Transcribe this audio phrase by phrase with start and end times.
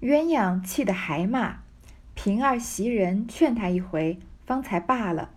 [0.00, 1.60] 鸳鸯气得还骂，
[2.14, 5.30] 平儿袭人劝他一回，方才罢了。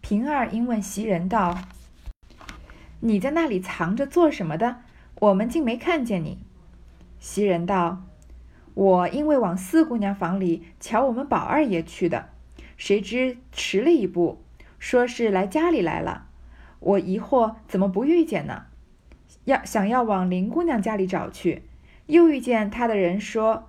[0.00, 1.58] 平儿因问袭人道
[3.00, 4.78] ：“你在那里藏着做什么的？
[5.16, 6.38] 我们竟没看见你。”
[7.20, 8.04] 袭人道
[8.72, 12.30] ：“我因为往四姑娘房里瞧我们宝二爷去的，
[12.76, 14.42] 谁知迟了一步，
[14.78, 16.28] 说是来家里来了。
[16.80, 18.66] 我疑惑怎么不遇见呢？
[19.44, 21.64] 要想要往林姑娘家里找去。”
[22.06, 23.68] 又遇见他的人说，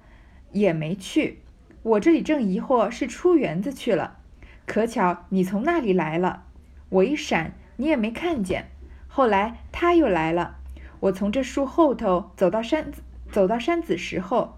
[0.52, 1.40] 也没去。
[1.84, 4.18] 我这里正疑惑是出园子去了，
[4.66, 6.44] 可巧你从那里来了，
[6.90, 8.70] 我一闪，你也没看见。
[9.08, 10.58] 后来他又来了，
[11.00, 12.92] 我从这树后头走到山
[13.32, 14.58] 走到山子石后，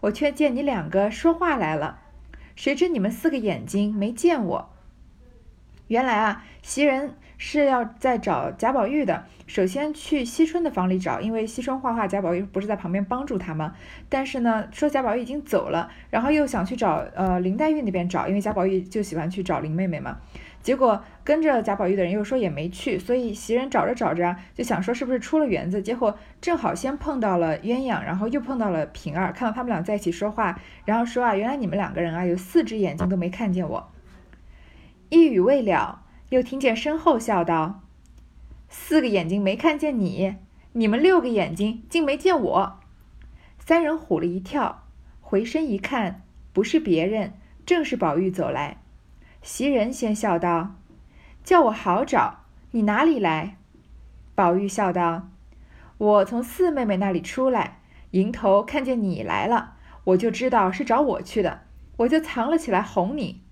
[0.00, 2.00] 我却见你两个说话来了，
[2.56, 4.70] 谁知你们四个眼睛没见我。
[5.88, 7.14] 原来啊，袭人。
[7.42, 13.74] 是要在找贾宝玉的，首先去惜春的房里找，因为惜春画画，贾宝玉不是在旁边帮助他吗？
[14.10, 20.18] 但是呢，说贾宝玉已经走了，然后又想去找呃林黛玉那边找，因为贾宝玉就喜欢去找林妹妹嘛。
[20.62, 33.90] 结果跟着贾宝玉的人又说也没去，所以袭人找着找着就想说是不是出了园子，结果正好先碰到了鸳鸯，然后又碰到了平儿，看到他们俩在一起说话，然后说啊，原来你们两个人啊有四只眼睛都没看见我。
[35.08, 36.02] 一语未了。
[36.30, 37.82] 又听见身后笑道
[38.68, 40.36] ：“四个眼睛没看见你，
[40.72, 42.80] 你们六个眼睛竟没见我。”
[43.58, 44.86] 三人唬了一跳，
[45.20, 47.34] 回身一看，不是别人，
[47.66, 48.78] 正是宝玉走来。
[49.42, 50.76] 袭人先笑道
[51.42, 53.56] ：“叫我好找，你哪里来？”
[54.36, 55.28] 宝玉笑道
[55.98, 57.80] ：“我从四妹妹那里出来，
[58.12, 61.62] 迎头看见你来了，我就知道是找我去的，
[61.98, 63.42] 我就藏了起来哄你。”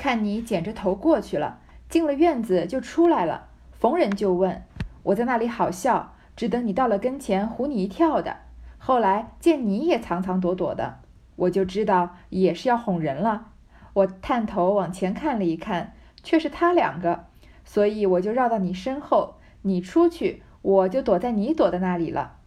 [0.00, 1.58] 看你剪着头过去了，
[1.90, 4.62] 进了院子就出来了，逢人就问，
[5.02, 8.38] 我在那里好笑，只等你到了跟前唬你一跳的。
[8.78, 11.00] 后来见你也藏藏躲躲的，
[11.36, 13.48] 我就知道也是要哄人了。
[13.92, 15.92] 我探头往前看了一看，
[16.22, 17.26] 却是他两个，
[17.66, 22.38] 所以我就绕到你身后，你出去，我就躲在你躲的那里了。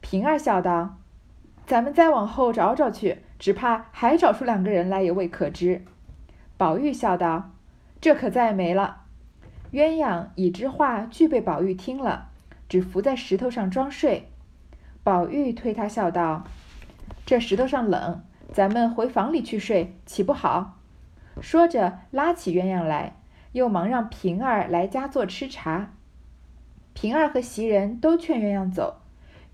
[0.00, 0.98] 平儿笑道
[1.66, 5.84] ：“咱们再往后找找去，只怕还找出两个人来也未可知。”
[6.58, 7.52] 宝玉笑道
[8.02, 9.04] ：“这可再没了。”
[9.72, 12.30] 鸳鸯已知话俱被宝玉听了，
[12.68, 14.28] 只伏在石头上装睡。
[15.04, 16.44] 宝玉推他笑道
[17.24, 20.78] ：“这石头上冷，咱们回房里去睡，岂不好？”
[21.40, 23.14] 说着拉起鸳鸯来，
[23.52, 25.92] 又忙让平儿来家做吃茶。
[26.92, 29.02] 平儿和袭人都劝鸳鸯走，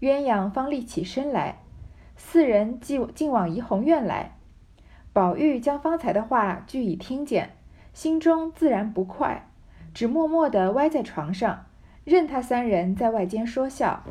[0.01, 1.59] 鸳鸯方立起身来，
[2.17, 4.39] 四人即进往怡红院来。
[5.15, 7.51] 宝玉将方才的话俱已听见，
[7.93, 9.49] 心中自然不快，
[9.95, 11.67] 只默默地歪在床上，
[12.03, 14.03] 任他三人在外间说笑。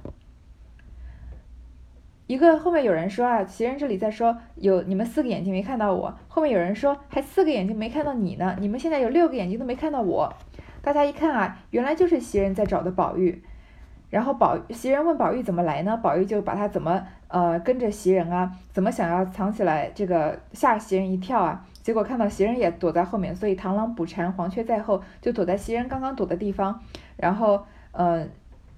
[2.26, 10.34] 一个后面有人说啊，袭人这里在说有你们四个眼睛没看到我，后面有人说还四个眼睛没看到你呢，你们现在有六个眼睛都没看到我。
[10.82, 13.44] 大家一看啊，原来就是袭人在找的宝玉。
[14.10, 15.98] 然后宝袭人问宝玉怎么来呢？
[15.98, 21.66] 宝玉就把他怎么呃跟着袭人啊，怎么想要藏起来，这个吓袭人一跳啊。
[21.82, 26.80] 结果看到袭人也躲在后面，所以螳螂捕蝉，黄雀在后，就躲在袭人刚刚躲的地方，
[27.18, 28.26] 然后呃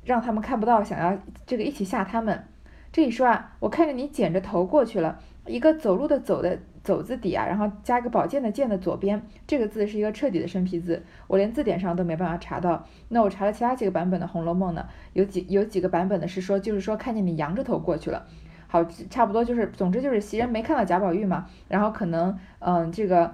[0.06, 2.46] 让他们看不到，想要这个一起吓他们。
[2.94, 6.58] 这里说啊，我看着你剪着头过去了，一个走路的走的。
[6.86, 12.86] 走字底啊，然后加一个宝剑的剑的左边，这个字是一个彻底的生僻字，我连字典上都没办法查到。
[13.10, 18.28] 那我查了其他几个版本的《红楼梦》呢，有几有几个版本的是说，就是说看见你扬着头过去了。
[18.68, 23.34] 好，差不多就是，总之就是袭人没看到贾宝玉嘛，然后可能嗯这个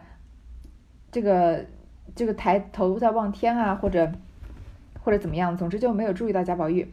[1.11, 1.65] 这个
[2.15, 4.11] 这个抬头在望天啊，或者
[5.03, 6.87] 或者怎么样，总之就没有注意到贾宝玉。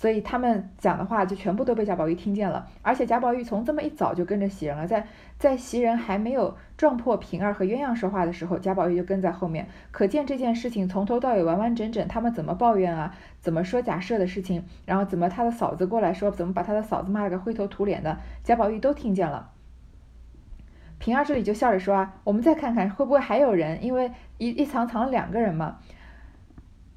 [0.00, 5.06] 所以他们讲的话就全部都被贾宝玉听见了，而且贾宝玉从这么一早就跟着袭人了，在
[5.36, 19.50] 在袭人还没有撞破平儿和鸳鸯说话的时候，贾宝玉就跟在后面，可见这件事情从头到尾完完整整，他们怎么抱怨啊，怎么说假设的事情，然后怎么他的嫂子过来说，怎么把他的嫂子骂了个灰头土脸的，贾宝玉都听见了。
[20.98, 25.76] 平儿这里就笑着说啊，我们再看看会不会还有人，因为一一藏藏了两个人嘛。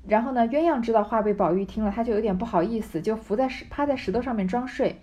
[0.08, 5.00] 然后呢，鸳鸯知道话被宝玉听了，他就有点不好意思，就伏在石趴在石头上面装睡。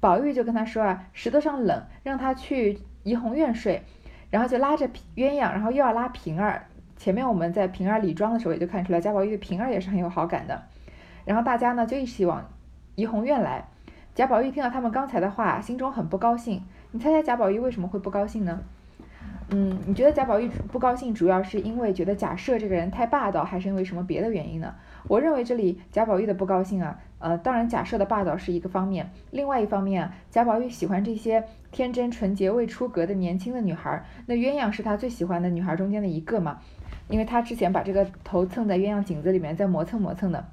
[0.00, 3.82] 宝玉就跟他说啊，石头上冷，让他去怡红院睡。
[4.30, 6.66] 然后就拉着鸳鸯，然后又要拉平儿。
[6.96, 10.62] 前面我们在平儿理妆的时候也就看出来，贾宝玉对平儿也是很有好感的。
[11.24, 12.48] 然后大家呢就一起往
[12.96, 13.64] 怡红院来。
[14.14, 16.62] 贾宝玉听到他们刚才的话，心中很不高兴。
[16.92, 18.60] 你猜猜贾宝玉为什么会不高兴呢？
[19.50, 24.74] 嗯，你觉得贾宝玉不高兴，主要是因为觉得贾赦这个人太霸道，还是因为什么别的原因呢？
[25.06, 36.58] 我认为这里贾宝玉的不高兴啊，呃，当然假设的霸道是一个方面，另外一方面，贾宝玉喜欢这些天真纯洁未出阁的年轻的女孩，那鸳鸯是他最喜欢的女孩中间的一个嘛，
[37.08, 40.44] 因为他之前把这个头蹭在鸳鸯颈子里面，在磨蹭磨蹭的。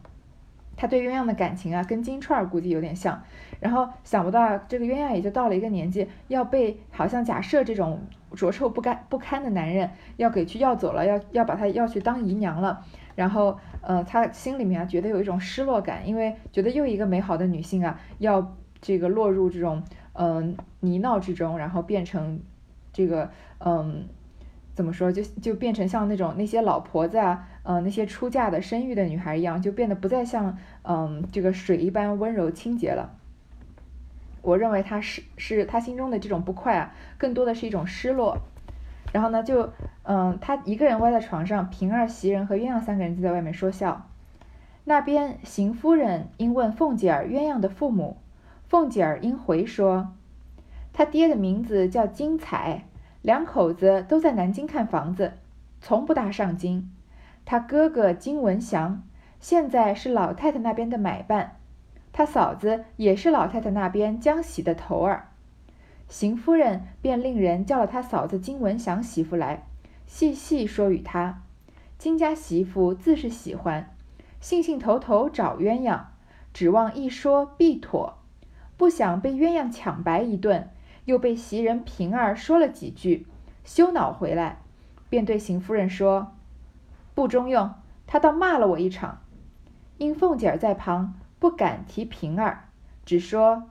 [0.81, 3.22] 他对鸳鸯的感情啊，跟金钏儿估计有点像，
[3.60, 8.01] 然后想不到这个鸳鸯也就到了一个年纪，要被好像假设这种
[8.33, 12.83] 浊臭不干不堪的男人要给去要走了，要要把他要去当姨娘了，
[13.13, 19.83] 然后呃，他心里面啊觉得有一种失落感，因为觉得又一个美好的女性啊要这个落入这种
[20.13, 22.42] 嗯泥淖之中，然后变成
[22.92, 23.30] 这个
[23.60, 24.07] 嗯。
[24.73, 33.18] 怎么说，就就变成像那种那些老婆子啊，呃，那些出嫁的生育的女孩一样，就变得不再像嗯这个水一般温柔清洁了。
[34.41, 38.38] 我认为他是是他心中的这种不快啊，更多的是一种失落。
[39.13, 39.71] 然后呢，就
[40.03, 44.07] 嗯，他一个人歪在床上，平儿、袭人和鸳鸯三个人就在外面说笑。
[44.85, 48.18] 那边邢夫人因问凤姐儿鸳鸯的父母，
[48.68, 50.13] 凤姐儿因回说，
[50.94, 52.85] 他爹的名字叫金彩。
[53.21, 55.33] 两口子都在南京看房子，
[55.79, 56.91] 从不大上京。
[57.45, 59.03] 他哥哥金文祥
[59.39, 61.57] 现在是老太太那边的买办，
[62.12, 65.27] 他嫂子也是老太太那边将喜的头儿。
[66.09, 69.63] 邢夫人便令人叫了他嫂子金文祥媳妇来，
[70.07, 71.41] 细细说与他：
[71.97, 73.95] 金家媳妇自是喜欢，
[74.39, 76.01] 兴兴头头找鸳鸯，
[76.53, 78.18] 指望一说必妥，
[78.77, 80.69] 不想被鸳鸯抢白一顿。
[81.11, 83.27] 又被袭人平儿说了几句，
[83.65, 84.59] 羞恼回来，
[85.09, 86.31] 便对邢夫人说
[87.13, 87.73] ：“不中用，
[88.07, 89.19] 他倒骂了我一场。”
[89.99, 92.69] 因凤姐儿在旁，不敢提平儿，
[93.03, 93.63] 只说：“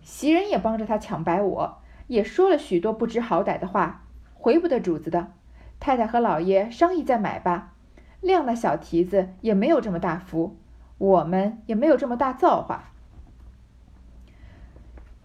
[0.00, 5.32] 袭人也帮着他抢白我，也说了许多不知好歹的话，回不得主子的。
[5.78, 7.74] 太太和老爷商议再买吧。
[8.22, 10.56] 亮那小蹄子也没有这么大福，
[10.96, 12.92] 我们也没有这么大造化。”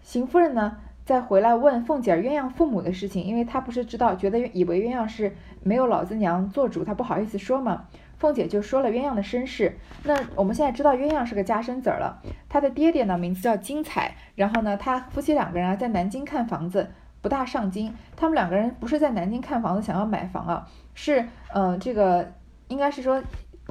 [0.04, 0.80] 邢夫人呢？
[1.06, 7.84] 再回来问凤姐儿鸳鸯父母的事情，因为她不是知道，觉得以为鸳鸯是没有老子娘做主，她不好意思说嘛。
[8.18, 9.78] 凤姐就说了鸳鸯的身世。
[10.02, 16.88] 那我们现在知道鸳鸯是个家生子儿了，他的爹爹呢名字叫金彩，然后呢他夫妻两个人啊在南京看房子，
[17.22, 17.94] 不大上京。
[18.16, 21.24] 他们两个人不是在南京看房子想要买房啊，是
[21.54, 22.32] 嗯这个
[22.66, 23.22] 应该是说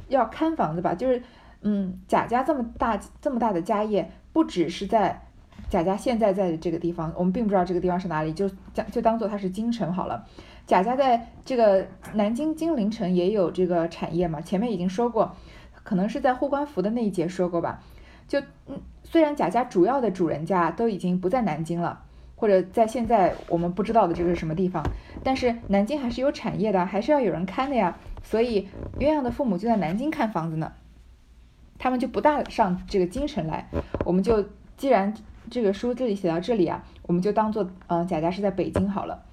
[0.08, 1.22] 要看房子吧，就是
[1.64, 5.24] 嗯贾家这么大这么大的家业，不只是在。
[5.70, 10.26] 贾家现在在这个地方，我们并不知道这个地方是哪里，就将就当做它是京城好了。
[10.68, 15.36] 贾家在这个南京金陵城也有这个产业嘛，前面已经说过，
[15.84, 17.84] 可能是在护官符的那一节说过吧。
[18.28, 22.04] 就嗯，虽然贾家主要的主人家都已经不在南京了，
[22.36, 24.84] 或者在现在我们不知道的这个是什么地方，
[25.24, 27.98] 但是南京还是有产业的，还是要有人看的呀。
[28.24, 28.68] 所以
[29.00, 30.72] 鸳鸯的父母就在南京看房子呢，
[31.78, 33.68] 他们就不大上这个京城来。
[34.06, 34.46] 我们就
[34.78, 35.14] 既然。
[35.50, 39.24] 这个书这里写到这里啊，我们就当做呃贾家是在北京好了。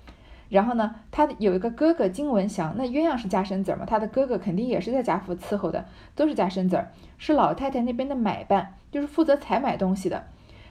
[0.49, 10.25] 然后呢，他有一个哥哥金文祥，那鸳鸯是家生子儿嘛，他的哥哥肯定也是在贾府伺候的，都是家生子儿，是老太太那边的买办，就是负责采买东西的。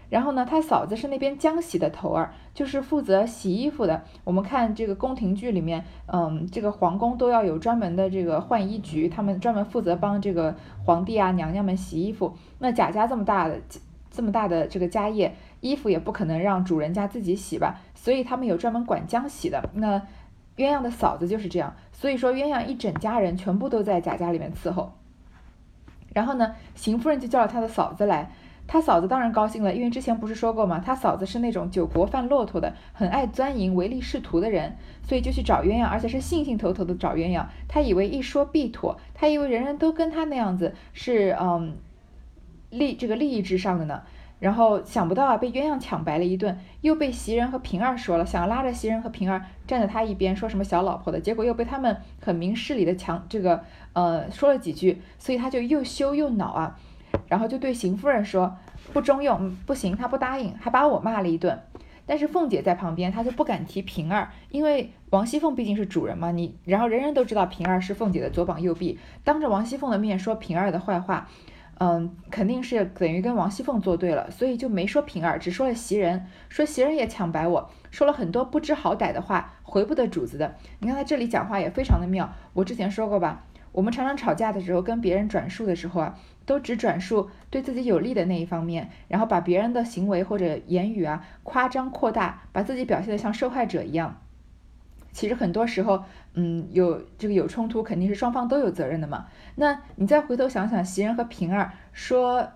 [0.10, 4.04] 然后呢，他嫂子是那边浆洗的头儿，就是负责洗衣服的。
[4.24, 10.54] 我们看这个宫廷剧里面，嗯，这个皇宫都要有专门的这个换衣局，他们专门负责帮这个
[10.86, 12.36] 皇帝啊娘娘们洗衣服。
[12.60, 13.60] 那贾家这么大的。
[14.12, 19.70] 这么大的这个家业，衣服也不可能让主人家自己洗吧，所以他们有专门管浆洗的。
[19.74, 20.00] 那
[20.58, 24.92] 鸳鸯的嫂子就是这样，所以说鸳鸯一整家人全部都在贾家里面伺候。
[26.14, 28.30] 然后呢，邢夫人就叫了她的嫂子来，
[28.68, 30.80] 她嫂子当然高兴了，因为之前不是说过吗？
[30.86, 34.76] 她嫂子是那种酒国犯骆驼的，很爱钻营、唯利是图的人，
[35.08, 37.46] 所以就去找鸳鸯，而且是兴兴头头的找鸳鸯。
[37.70, 41.78] 她以为一说必妥，她以为人人都跟她那样子是嗯。
[42.72, 44.02] 利这个利益至上的呢，
[44.40, 53.64] 然后想不到啊，被鸳鸯抢白了一顿，又被袭人和平儿说了，想拉着袭人和平儿站在他一边，说什么小老婆的，结果又被他们很明事理的强这个
[53.94, 56.80] 呃说了几句，所以他就又羞又恼啊，
[57.28, 58.58] 然后就对邢夫人说
[58.94, 61.62] 不中用，不行，他不答应，还把我骂了一顿。
[62.08, 71.30] 但是凤姐在旁边，她就不敢提平儿，因为王熙凤毕竟是主人嘛，你然后人人都知道平儿是凤姐的左膀右臂，当着王熙凤的面说平儿的坏话。
[71.84, 80.56] 嗯，肯定是等于跟王熙凤作对了，所以就没说平儿，只说了袭人，说袭人也抢白我，说了很多不知好歹的话，回不得主子的。
[80.78, 94.22] 你看他这里讲话也非常的妙，我之前说过吧，我们常常吵架的时候跟别人转述的时候啊，都只转述对自己有利的那一方面，然后把别人的行为或者言语啊夸张扩大，把自己表现的像受害者一样。
[95.12, 96.04] 其实很多时候，
[96.34, 99.28] 嗯，有这个有冲突，肯定是双方都有责任的嘛。
[99.56, 102.48] 那你再回头想想，袭人和平儿说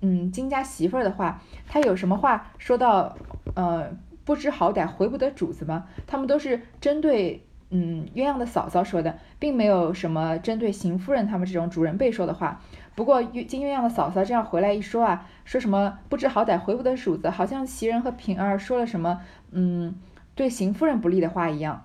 [0.00, 3.16] 嗯金家媳妇儿的话，他有什么话说到
[3.54, 3.88] 呃
[4.24, 5.86] 不知好歹回不得主子吗？
[6.06, 12.60] 他们都是针对嗯鸳鸯的嫂嫂说的，并没有什么针对邢夫人他们这种主人辈说的话。
[12.94, 19.96] 不过金鸳鸯的嫂嫂这样回来一说啊，说什么不知好歹回不得主子，好像袭人和平儿说了什么嗯
[20.36, 21.84] 对邢夫人不利的话一样。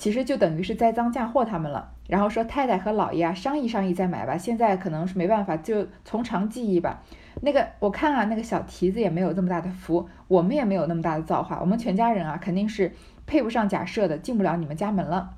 [0.00, 7.02] 其实就等于是栽赃嫁祸他们了，然后说太太和老爷啊商议商议再买吧，现在可能是没办法，就从长计议吧。
[7.42, 12.94] 那个我看啊，那个小蹄子也没有这么大的福，我们也没有那么大的造化，我们全家人啊肯定是
[13.26, 15.34] 配不上假设的，进不了你们家门了。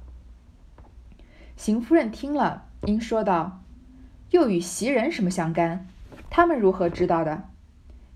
[1.57, 3.62] 邢夫人听了，应说道
[4.31, 5.88] ：“又与袭人什么相干？
[6.31, 7.49] 他们如何知道的？”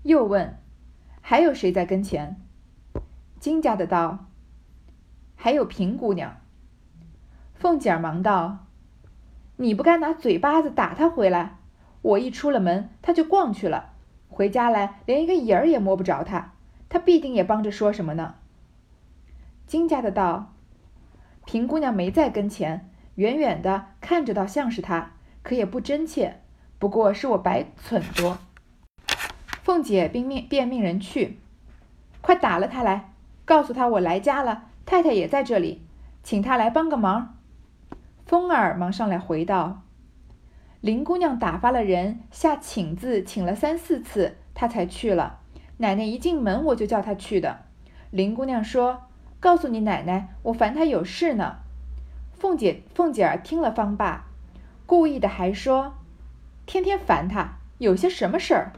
[0.03, 0.57] 又问
[1.19, 2.37] ：“还有谁在跟前？”
[3.37, 4.26] 金家的道。
[5.39, 6.35] 还有平姑娘，
[7.53, 8.65] 凤姐儿忙道
[9.55, 11.57] ：“你不该拿嘴巴子打他回来。
[12.01, 13.93] 我一出了门，他就逛去了，
[14.27, 16.53] 回家来连一个影儿也摸不着他。
[16.89, 18.35] 他必定也帮着说什么呢？”
[19.67, 20.53] 金家的道
[21.45, 25.11] ：“平姑娘没在跟前，远远的看着倒像是她，
[25.43, 26.41] 可也不真切。
[26.79, 28.39] 不过是我白蠢多。”
[29.63, 31.39] 凤姐便命便命人去，
[32.21, 33.13] 快打了他来，
[33.45, 34.66] 告诉他我来家了。
[34.87, 35.81] 太太也在这里，
[36.23, 37.35] 请她来帮个忙。
[38.25, 39.81] 风儿忙上来回道
[40.79, 45.39] ：“林姑娘打发了人下请字，请了三四次，她才去了。
[45.79, 47.65] 奶奶一进门，我就叫她去的。
[48.11, 49.01] 林姑娘说
[49.41, 51.57] ：‘告诉你奶奶，我烦她有事呢。’
[52.39, 54.23] 凤姐凤姐儿听了方罢，
[54.85, 55.95] 故意的还说
[56.65, 58.71] ：‘天天烦她，有些什么事儿？’”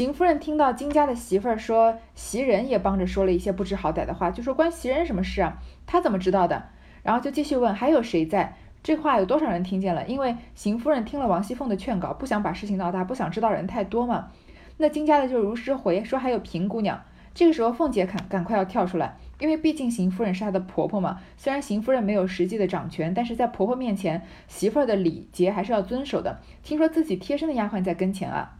[0.00, 5.58] 邢夫人听到金家的媳妇儿说袭人也帮着说了一些不知好歹的话，就说关袭人什么事啊？
[5.84, 6.68] 她怎么知道的？
[7.02, 8.56] 然后就继续问还有谁在？
[8.82, 10.06] 这话有多少人听见了？
[10.06, 14.30] 因为邢夫人听了王熙凤的劝告，不想把事情闹大，不想知道人太多嘛。
[14.78, 17.02] 那金家的就如实回说还有平姑娘。
[17.34, 21.20] 这个时候凤姐赶赶快要跳出来，因为毕竟邢夫人是她的婆婆嘛。
[21.36, 26.40] 虽然邢夫人没有实际的掌权，但是在婆婆面前，媳妇儿的礼节还是要遵守的。
[26.62, 28.56] 听说自己贴身的丫鬟在跟前啊。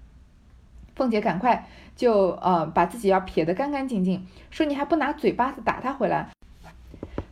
[0.94, 1.66] 凤姐赶快
[1.96, 6.28] 就呃把自己要撇得干干净净，说你还不拿嘴巴子打他回来，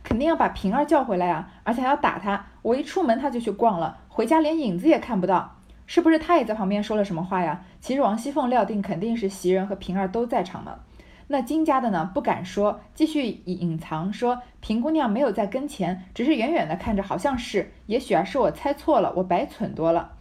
[0.03, 2.47] 肯定要把平儿叫回来啊，而且还要打他。
[2.61, 7.63] 我一出门他就去逛了，回家连影子也看不到，是不是他也在旁边说了什么话呀？
[7.79, 10.83] 其实王熙凤料定肯定是袭人和平儿都在场了。
[11.31, 20.13] 那金家的呢不敢说，继续隐藏说平姑娘没有在跟前，只是远远的看着，好像是，也许啊是我猜错了，我白蠢多了。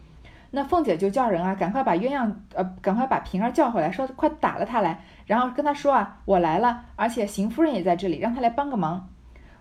[0.50, 9.08] 那凤姐就叫人啊，赶快把鸳鸯，呃，赶快把平儿叫回来，说快打了他来，然后跟他说啊，我来了，而且邢夫人也在这里，让他来帮个忙。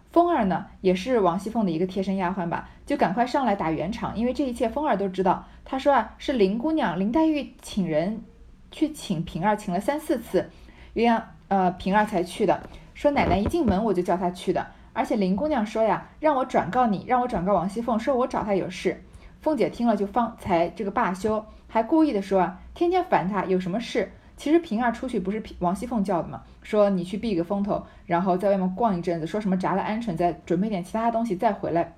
[0.10, 5.46] 凤儿呢，也是王熙凤的一个贴身丫鬟吧，就赶快上来打圆场，因为这一切凤儿都知道。
[5.66, 8.24] 她说啊，是林姑娘林黛玉请人
[8.72, 10.50] 去请平儿，请了三四次，
[10.96, 12.62] 鸳鸯呃平儿才去的。
[12.94, 19.04] 说奶奶一进门我就叫她去的，而且林姑娘说呀，让我转告你，让我转告王熙凤，说我找她有事。
[19.48, 24.12] 凤姐听了就方才这个罢休，还故意的说啊，天天烦他有什么事？
[24.36, 31.94] 其实平儿出去不是王熙凤叫的嘛，说你去避个风头，然后在外面逛一阵子，说什么炸了鹌鹑，再准备点其他东西再回来。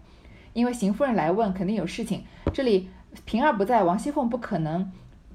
[0.54, 2.24] 因为邢夫人来问，肯定有事情。
[2.54, 2.88] 这里
[3.26, 4.92] 平儿不在，王熙凤不可能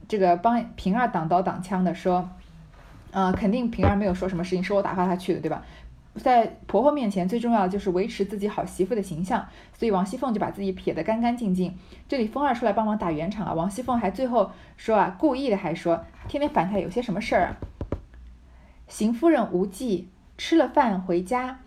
[0.06, 2.30] 这个帮平儿挡刀挡枪的说，
[3.10, 5.64] 呃，肯定平儿没有说什么事情，是我打发她去的，对吧？
[6.16, 11.76] 在婆婆面前，最重要的就是维持自己好媳妇的形象，所以王熙凤就把自己撇得干干净净。
[12.08, 17.56] 这里风儿出来帮忙打圆场啊，王熙凤还最后说啊，故意的还说天天烦她有些什么事儿啊。
[18.86, 21.60] 邢夫人无忌吃了饭回家，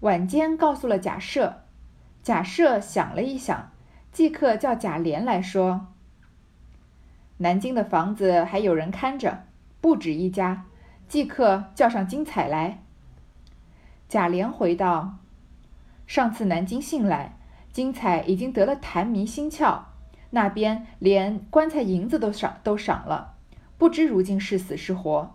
[0.00, 1.54] 晚间告诉了贾赦，
[2.22, 3.72] 贾赦想了一想，
[4.12, 5.88] 即刻叫贾琏来说，
[7.38, 9.44] 南京的房子还有人看着，
[9.80, 10.66] 不止一家，
[11.08, 12.84] 即刻叫上金彩来。
[14.08, 15.16] 贾琏回道
[16.08, 17.36] ：“上次南京信来，
[17.70, 19.80] 金彩已经得了痰迷心窍，
[20.30, 23.34] 那边连棺材银子都赏都赏了，
[23.76, 25.34] 不知如今是死是活。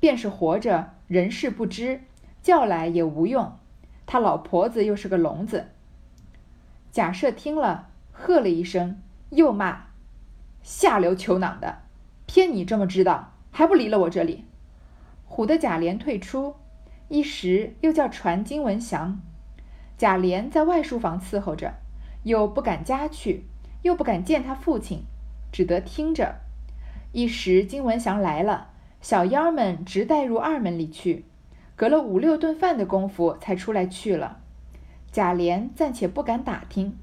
[0.00, 2.00] 便是活着，人事不知，
[2.42, 3.58] 叫来也无用。
[4.06, 5.66] 他老婆子又是个聋子。”
[6.90, 9.88] 贾赦听了，喝了一声，又骂
[10.64, 11.80] ：“下流球囊的，
[12.24, 14.46] 偏你这么知道，还不离了我这里！”
[15.28, 16.56] 唬得贾琏退出。
[17.08, 19.20] 一时又叫传金文祥，
[19.98, 21.74] 贾琏在外书房伺候着，
[22.22, 23.44] 又不敢家去，
[23.82, 25.04] 又不敢见他父亲，
[25.52, 26.36] 只得听着。
[27.12, 28.70] 一时金文祥来了，
[29.00, 31.26] 小妖们直带入二门里去，
[31.76, 34.38] 隔了五六顿饭的功夫才出来去了。
[35.12, 36.96] 贾琏暂且不敢打听，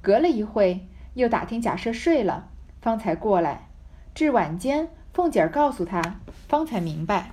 [0.00, 2.48] 隔了一会又打听贾赦睡了，
[2.80, 3.68] 方才过来。
[4.14, 7.32] 至晚间，凤姐儿告诉他，方才明白。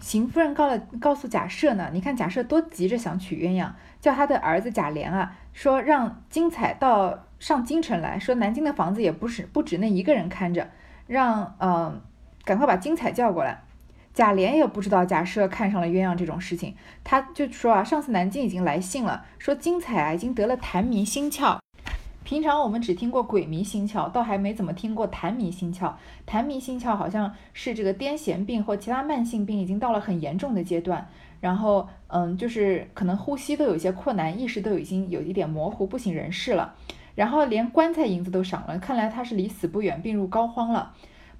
[0.00, 10.70] 邢夫人告了告诉贾赦呢，你看贾赦多急着想娶鸳鸯，叫他的儿子贾琏啊，说让金彩到上京城来说，南京的房子也不是不止那一个人看着，
[11.06, 12.00] 让呃
[12.44, 13.62] 赶快把金彩叫过来。
[14.14, 16.74] 贾琏也不知道贾赦看上了鸳鸯这种事情，
[17.04, 21.58] 他就说啊，上次南京已经来信了，说金彩啊已经得了痰迷心窍。
[22.26, 25.92] 平常我们只听过鬼迷心窍，倒还没怎么听过痰迷心窍。
[26.26, 31.06] 痰迷心窍好像是这个癫痫病或其他慢性病已经到了很严重的阶段，
[31.40, 36.74] 然后嗯，就是可能呼吸都有些困难，意识都已经有一点模糊，不省人事了，
[37.14, 40.94] 然后连棺材银子都赏了，看来他是离死不远，病入膏肓了。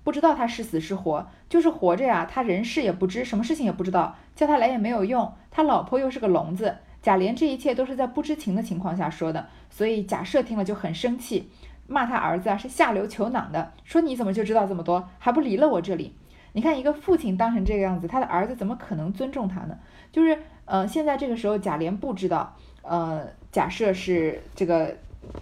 [0.04, 2.28] 不知道他是死是活，就是活着呀。
[2.30, 5.32] 他人事也不知，什么事情也不知道，叫他来也没有用。
[5.50, 6.76] 他老婆又是个聋子。
[7.06, 11.48] 贾琏这一切都是在不知情的情况下说的，所以贾赦听了就很生气，
[11.86, 16.16] 骂他儿子啊是下流求囊的，说你怎么就知道这么多，还不离了我这里？
[16.54, 19.78] 你看一个父亲当成这个样子，他的儿子怎么可能尊重他呢？
[20.10, 24.96] 就是呃，现在这个时候贾琏不知道，呃，贾赦是这个。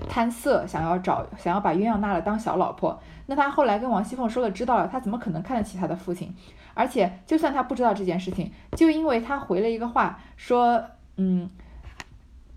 [0.09, 2.99] 贪色，想要找，想要把鸳鸯纳了当小老婆。
[3.27, 6.35] 那他后来跟王熙凤说了，知道了，他怎么可能看得起他的父亲？
[6.73, 10.83] 而且，就算他不知道这件事情，就因为他回了一个话，说，
[11.17, 11.49] 嗯，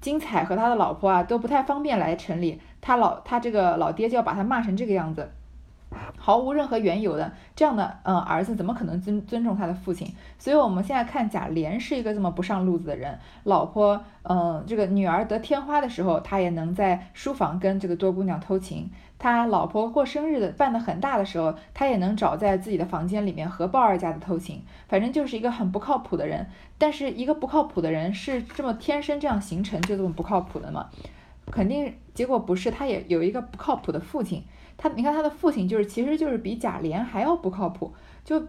[0.02, 5.32] 金彩和他的老婆啊都不太方便来城里，他老他这个老爹就要把他骂成这个样子。
[6.18, 10.14] 毫无任何缘由的这样的嗯儿子怎么可能尊尊重他的父亲？
[10.38, 13.18] 所以我们现在看贾琏是一个这么不上路子的人。
[13.46, 18.90] 老婆嗯这个女儿得天花的时候，他也能在书房跟这个多姑娘偷情。
[19.20, 24.64] 他老婆过生日的办的很大的时候，他也能找在自己的房间里面和鲍二家的偷情。
[24.88, 26.48] 反正就是一个很不靠谱的人。
[26.78, 30.90] 但是一个不靠谱的人是这么天生这样形成就这么不靠谱的吗？
[31.50, 34.44] 肯定结果不是，他也有一个不靠谱的父亲。
[34.76, 37.94] 他，你看他的父亲就是，其实就是比贾琏还要不靠谱，
[38.24, 38.44] 就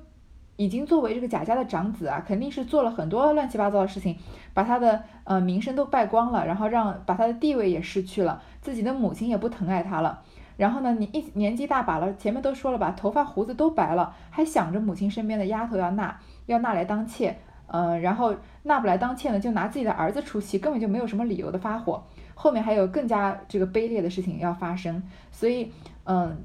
[0.56, 4.18] 已经作为这个贾家的长子啊，肯定是做了很多乱七八糟的事情，
[4.52, 10.20] 把他的呃名声都败光了，然后让把他的地位也失去了，自己的母亲也不疼爱他了，
[10.58, 22.02] 然后呢，你一年纪大把了，前面都说了吧，头发胡子都白了，还想着母亲身边的丫头要纳，要纳来当妾，嗯，然后纳不来当妾呢，就拿自己的儿子出气，根本就没有什么理由的发火。
[22.34, 25.72] 后面还有更加这个卑劣的事情要发生，所以，
[26.04, 26.36] 嗯，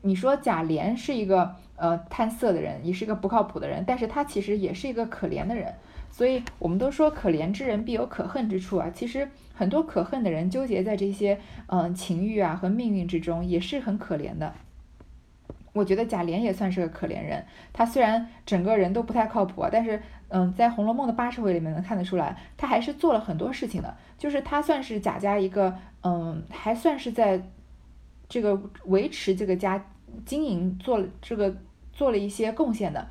[0.00, 5.74] 你说贾琏是一个呃贪色的人，也是一个不靠谱的人，但是他其实也是一个可怜的人，
[6.10, 8.90] 所以我们都说可怜之人必有可恨之处啊。
[8.90, 14.52] 其实很多可恨的人纠结在这些嗯情欲啊和命运之中，也是很可怜的。
[15.72, 27.40] 我觉得贾琏也算是个可怜人，他虽然整个人都不太靠谱，但是，嗯，在《红楼梦》的八十回里面能看得出来，他还是做了很多事情的，就是他算是贾家一个，嗯，还算是在
[28.28, 29.84] 这个维持这个家
[30.26, 31.54] 经营做了这个
[31.92, 33.06] 做了一些贡献的，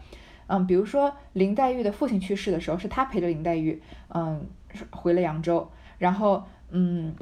[0.50, 4.46] 嗯，比如说林黛玉的父亲去世的时候，是他陪着林黛玉，嗯，
[4.90, 7.14] 回了扬州，然后，嗯，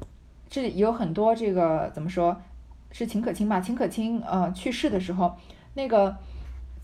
[0.50, 2.36] 这有很多这个怎么说？
[2.90, 3.60] 是秦可卿吧？
[3.60, 5.36] 秦可卿呃去世的时候，
[5.74, 6.16] 那个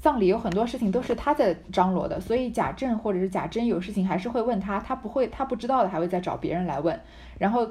[0.02, 7.00] 葬礼有很多事情都是他在张罗的，所以贾政或者是贾珍有事情还是会问他，他不会他不知道的还会再找别人来问。
[7.40, 7.66] 然后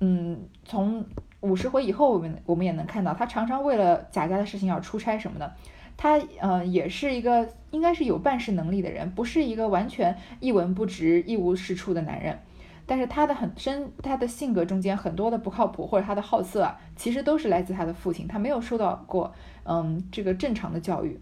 [0.00, 1.02] 嗯，从
[1.40, 5.50] 五十回以后，我们我们也能看到他常常为了贾家的事情要出差什么的。
[5.98, 12.38] 他呃也是一个应该是有办事能力的人，不是一个完全一文不值一无是处的男人。
[12.86, 19.34] 但是他的很深，他的性格中间很多的不靠谱，或者他的好色，其实都是来自他的父亲，他没有受到过，
[19.64, 21.20] 嗯，这个正常的教育。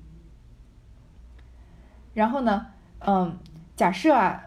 [2.14, 2.66] 然后呢，
[3.00, 3.36] 嗯，
[3.74, 4.44] 假设啊，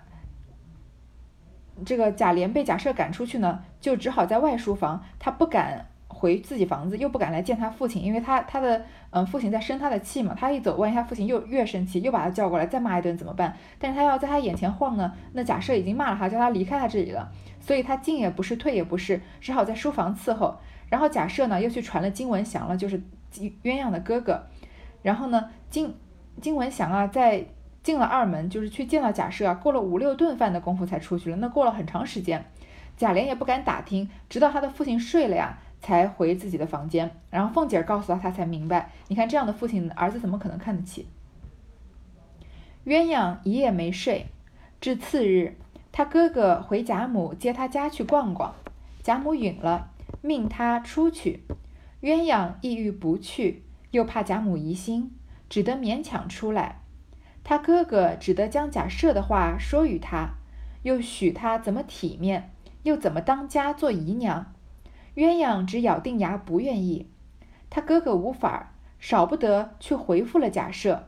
[1.83, 5.88] 这个贾琏被贾赦赶出去呢，就只好在外书房，他不敢。
[6.19, 13.55] 回自己房子又不敢来见他父亲，因为他他的嗯父亲在生他的气嘛，他一走，万一他父亲又越生气，又把他叫过来再骂一顿怎么办？
[13.79, 20.57] 但是他要在他眼前晃呢，那假设已经骂了他，叫他离开他这里了，所以他进也不是，退也不是，只好在书房伺候。
[20.89, 23.01] 然后假设呢又去传了金文祥了，就是
[23.31, 24.43] 鸳鸯的哥哥。
[25.01, 25.95] 然后呢金
[26.41, 27.45] 金文祥啊，在
[27.81, 32.43] 进了二门，就是去见到假设啊，过了五六顿饭的功夫才出去了，那过了很长时间，
[32.97, 35.57] 贾琏也不敢打听，直到他的父亲睡了呀。
[35.81, 38.91] 才回自己的房间，然后凤姐儿告诉他，他才明白。
[39.07, 41.07] 你看这样的父亲，儿子怎么可能看得起？
[42.85, 44.27] 鸳鸯一夜没睡，
[44.81, 45.55] 至次日，
[45.91, 48.55] 他哥哥回贾母接他家去逛逛，
[49.03, 51.43] 贾母允了，命他出去。
[52.01, 55.11] 鸳鸯意欲不去，又怕贾母疑心，
[55.49, 56.79] 只得勉强出来。
[57.43, 60.35] 他哥哥只得将贾赦的话说与他，
[60.83, 62.51] 又许他怎么体面，
[62.83, 64.53] 又怎么当家做姨娘。
[65.15, 67.07] 鸳鸯只咬定牙不愿意，
[67.69, 70.99] 他哥哥无法，少不得去回复了贾赦。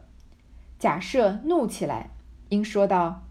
[0.80, 2.10] 贾赦怒起来，
[2.50, 3.24] 应说道：“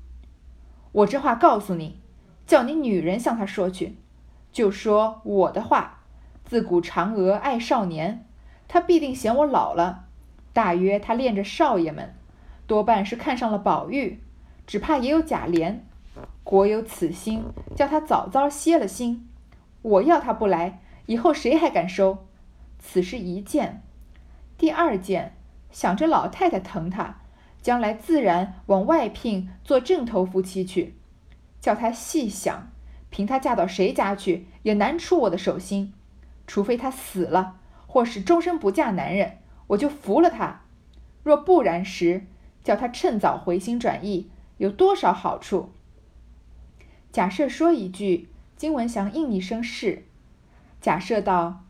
[0.93, 2.01] 我这话告诉你，
[2.47, 3.97] 叫你女人向他说去，
[4.53, 5.99] 就说我的话。
[6.45, 8.27] 自古嫦娥爱少年，
[8.67, 10.07] 他必定嫌我老了。
[10.53, 12.15] 大约他恋着少爷们，
[12.67, 14.21] 多半是看上了宝玉，
[14.67, 15.79] 只怕也有贾琏。
[16.43, 17.45] 国有此心，
[17.77, 19.30] 叫他早早歇了心。
[19.83, 22.27] 我要他不来，以后谁还敢收？
[22.79, 23.83] 此是一件。
[24.57, 25.37] 第二件，
[25.71, 27.17] 想着老太太疼他。”
[27.63, 30.95] 将来自然往外聘做正头夫妻去，
[31.61, 32.71] 叫他细想，
[33.11, 35.93] 凭她嫁到谁家去，也难出我的手心。
[36.47, 40.63] 除非她死了，或是终身不嫁男人，我就服了她。
[41.23, 42.25] 若不然时，
[42.65, 45.69] 叫他趁早回心转意，有多少好处？
[47.13, 48.30] 假设说一句，
[48.61, 50.03] 金文祥应一声是。
[50.83, 51.65] 假设道：“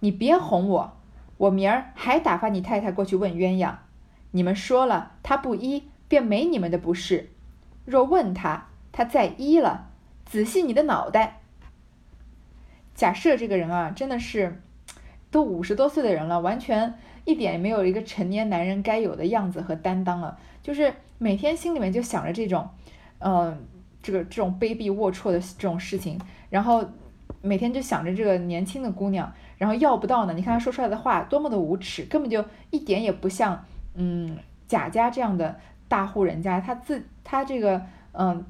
[0.00, 0.98] 你别哄我，
[1.38, 3.76] 我明儿还打发你太太过去问鸳鸯。”
[4.32, 7.30] 你们说了，他不依，便没你们的不是。
[7.86, 9.88] 若问他，他再依了，
[10.26, 11.40] 仔细你的脑袋。
[12.94, 14.60] 假设这个人啊，真的是
[15.30, 22.68] 都五十多岁的人了，完全一点也没有一个成年男人该有的样子和担当了，就是每天心里面就想着这种，
[23.20, 23.66] 嗯，
[24.02, 26.84] 这个这种卑鄙龌龊的这种事情，然后
[27.42, 30.32] 每天就想着这个年轻的姑娘，然后要不到呢。
[30.34, 33.64] 你看他说出来的话多么的无耻，根本就一点也不像。
[33.94, 35.58] 嗯，贾家这样的
[35.88, 37.82] 大户人家，他自他这个
[38.12, 38.44] 嗯，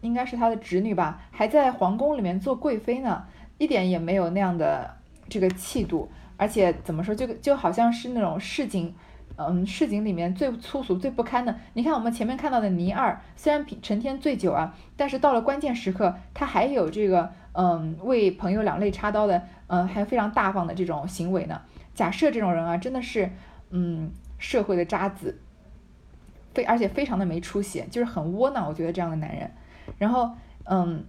[0.00, 3.24] 应该是他的侄女吧，还在皇宫里面做贵妃呢，
[3.58, 4.96] 一点也没有那样的
[5.28, 8.94] 这个气度，而且怎么说，就就好像是那种市井，
[9.36, 11.54] 嗯，市井里面最粗俗、最不堪的。
[11.74, 21.60] 你看我们前面看到的倪二，虽然成天醉酒啊，但是到了关键时刻，他还有这个嗯，为朋友两肋插刀的，嗯，还非常大方的这种行为呢。
[21.94, 23.30] 假设这种人啊，真的是
[23.70, 24.10] 嗯。
[24.42, 25.38] 社会的渣子，
[26.52, 28.66] 非而且非常的没出息，就是很窝囊。
[28.66, 29.48] 我觉得这样的男人，
[29.98, 30.32] 然后
[30.64, 31.04] 嗯，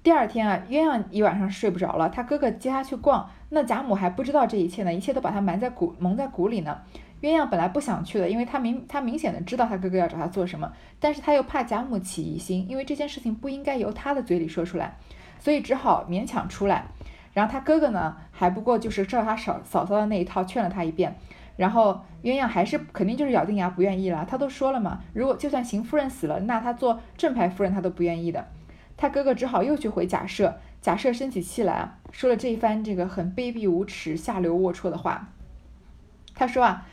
[0.00, 6.78] 第二天啊，鸳鸯一晚上睡不着了，他哥哥接他去逛，那贾母还不知道这一切呢，一切都把他瞒在鼓蒙在鼓里呢。
[7.20, 14.96] 鸳鸯本来不想去的，因为他明他明显的知道他哥哥要找他做什么，但是他又怕贾母起疑心，因为这件事情不应该由他的嘴里说出来，
[15.40, 16.86] 所以只好勉强出来。
[17.32, 21.16] 然后他哥哥呢，还不过就是照他嫂嫂嫂的那一套劝了他一遍。
[21.56, 24.24] 然后鸳鸯还是肯定就是咬定牙不愿意了。
[24.28, 28.46] 他都说了嘛，如果就算邢夫人死了，那他做正牌夫人他都不愿意的。
[28.96, 35.28] 他哥哥只好又去回贾赦，贾赦生起气来啊，说了这一番这个很卑鄙无耻、下流龌龊的话。
[36.34, 36.86] 他说啊，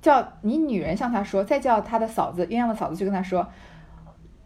[0.00, 3.48] 叫你女人向他说，再叫他的嫂子鸳鸯的嫂子去跟他说，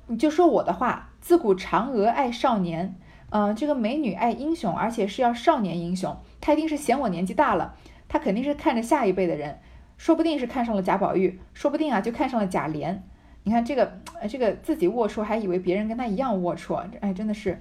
[0.08, 1.10] 你就说我的话。
[1.20, 2.96] 自古嫦娥爱少年，
[3.30, 6.14] 嗯，这个美女爱英雄，而且是要少年英雄。
[6.38, 7.74] 他一定是嫌我年纪大了。
[8.08, 9.58] 他肯定是看着下一辈的人，
[9.96, 12.98] 说不定是看上了贾宝玉，说不定啊就看上了贾琏。
[13.44, 17.58] 你看这个，这个自己龌龊，还以为别人跟他一样龌龊，哎，真的是。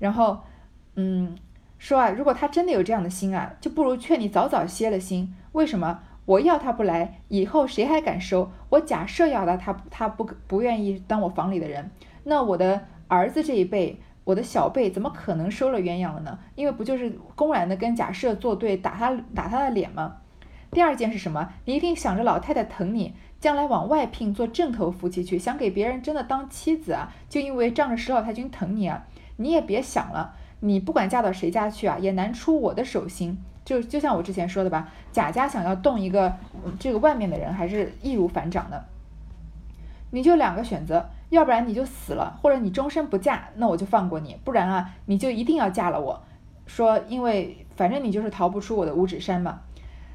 [0.00, 0.40] 然后，
[0.96, 1.36] 嗯，
[1.78, 5.32] 说啊，如果他真的有这样的心啊，就不如劝你早早歇了心。
[5.52, 6.00] 为什么？
[6.28, 8.50] 我要他不来，以后谁还敢收？
[8.68, 11.90] 我假设要他，他他不不愿意当我房里的人，
[12.24, 13.98] 那我的儿子这一辈。
[14.24, 16.38] 我的小辈怎么可能收了鸳鸯了呢？
[16.54, 20.18] 因为不就是公然的跟假设作对，打他打他的脸吗？
[20.70, 21.48] 第二件是什么？
[21.64, 27.10] 你一定想着老太太疼你，将来往外聘做正头夫妻去，想给别人真的当妻子啊？
[27.30, 29.06] 就因为仗着石老太君疼你啊？
[29.36, 33.42] 你也别想了，你不管嫁到谁家去啊，也难出我的手心。
[33.68, 36.34] 就就像我之前说的吧，贾家想要动一个
[36.80, 38.82] 这个外面的人，还是易如反掌的。
[40.10, 41.10] 你就两个选择。
[41.28, 46.22] 要不然你就死了，或者你终身不嫁，那我就放过你；不然啊，你就一定要嫁了我。
[46.66, 49.60] 说，因为反正你就是逃不出我的五指山嘛。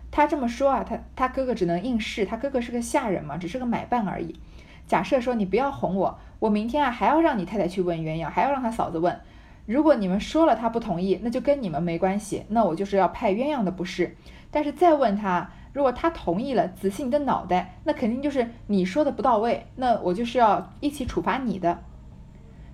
[0.09, 4.39] 他这么说啊，他他哥哥只能应试，他哥哥是个下人嘛，只是个买办而已。
[4.87, 9.21] 假设说你不要哄我，我明天啊还要让你太太去问鸳鸯，还要让他嫂子问。
[9.65, 14.15] 如果你们说了他不同意，那就跟你们没关系，那我就是要派鸳鸯的不是。
[14.51, 15.49] 但是再问他。
[15.73, 21.79] 如果他同意了，仔细你的脑袋，那肯定就是你说的不到位，那我就是要一起处罚你的。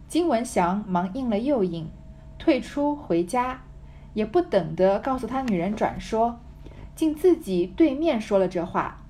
[0.10, 1.89] 金文祥忙应了又应，
[2.38, 3.62] 退出回家，
[4.13, 6.41] 也不等得告诉他女人转说，
[6.93, 9.06] 竟自己对面说了这话，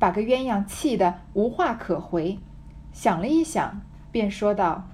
[0.00, 2.40] 把个鸳鸯气得无话可回。
[2.92, 3.80] 想了一想，
[4.10, 4.88] 便说道：“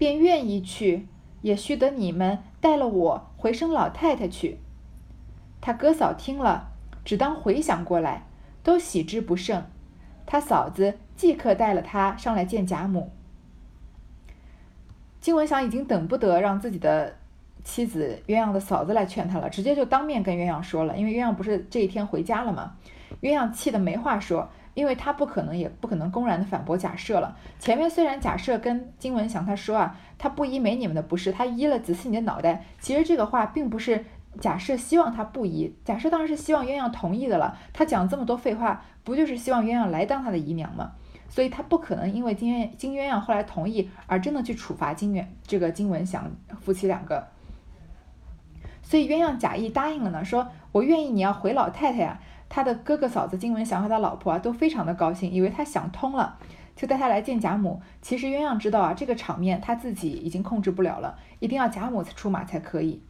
[0.00, 1.06] 便愿意去，
[1.42, 4.58] 也须得你们带了我回生老太太去。”
[5.60, 6.68] 他哥嫂听了。
[7.02, 8.26] 只当回想过来，
[8.62, 9.64] 都喜之不胜。
[10.26, 13.10] 他嫂子即刻带了他上来见贾母。
[15.18, 17.16] 金文祥已经等不得让自己的
[17.64, 22.76] 妻子鸳鸯的嫂子来劝他了，直接就当面跟鸳鸯说了，因为鸳鸯不是这一天回家了嘛，
[23.22, 27.36] 鸳鸯气得没话说，因为他不可能也不可能公然的反驳假设了。
[27.58, 34.04] 前面虽然假设跟金文祥他说啊，他不依没你们的不是，他依了子嗣你的脑袋，其实这个话并不是
[34.40, 37.58] 假设希望他不依，假设当然是希望鸳鸯同意的了。
[37.72, 40.92] 他讲这么多废话，不就是希望鸳鸯来当他的姨娘吗？
[41.28, 46.30] 所以他不可能因为金鸳金鸳鸯后来同意而真的去处罚金元这个金文祥
[46.60, 47.28] 夫妻两个。
[48.82, 52.20] 所以鸳鸯假意答应了呢，说我愿意你要回老太太呀。
[52.50, 56.36] 他的哥哥嫂子金文祥和他老婆啊都非常的高兴，以为他想通了，
[56.76, 57.80] 就带他来见贾母。
[58.02, 63.02] 其实鸳鸯知道啊，这个场面他自己已经控制不了了，一定要贾母出马才可以。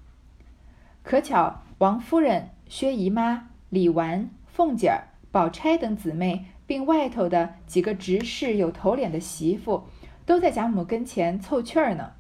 [1.03, 6.45] 可巧王夫人、薛姨妈、李纨、凤姐儿、宝钗等姊妹。
[6.71, 9.89] 并外头的几个执事有头脸的媳妇，
[10.25, 12.13] 都在贾母跟前凑趣儿呢。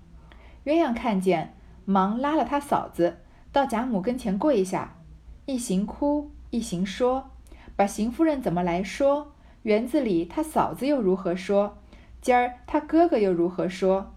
[0.64, 1.54] 鸳鸯看见，
[1.84, 3.18] 忙拉了他嫂子
[3.52, 4.96] 到贾母跟前跪下，
[5.46, 7.30] 一行哭，一行说，
[7.76, 9.32] 把邢夫人怎么来说，
[9.62, 11.78] 园子里他嫂子又如何说，
[12.20, 14.14] 今儿他哥哥又如何说。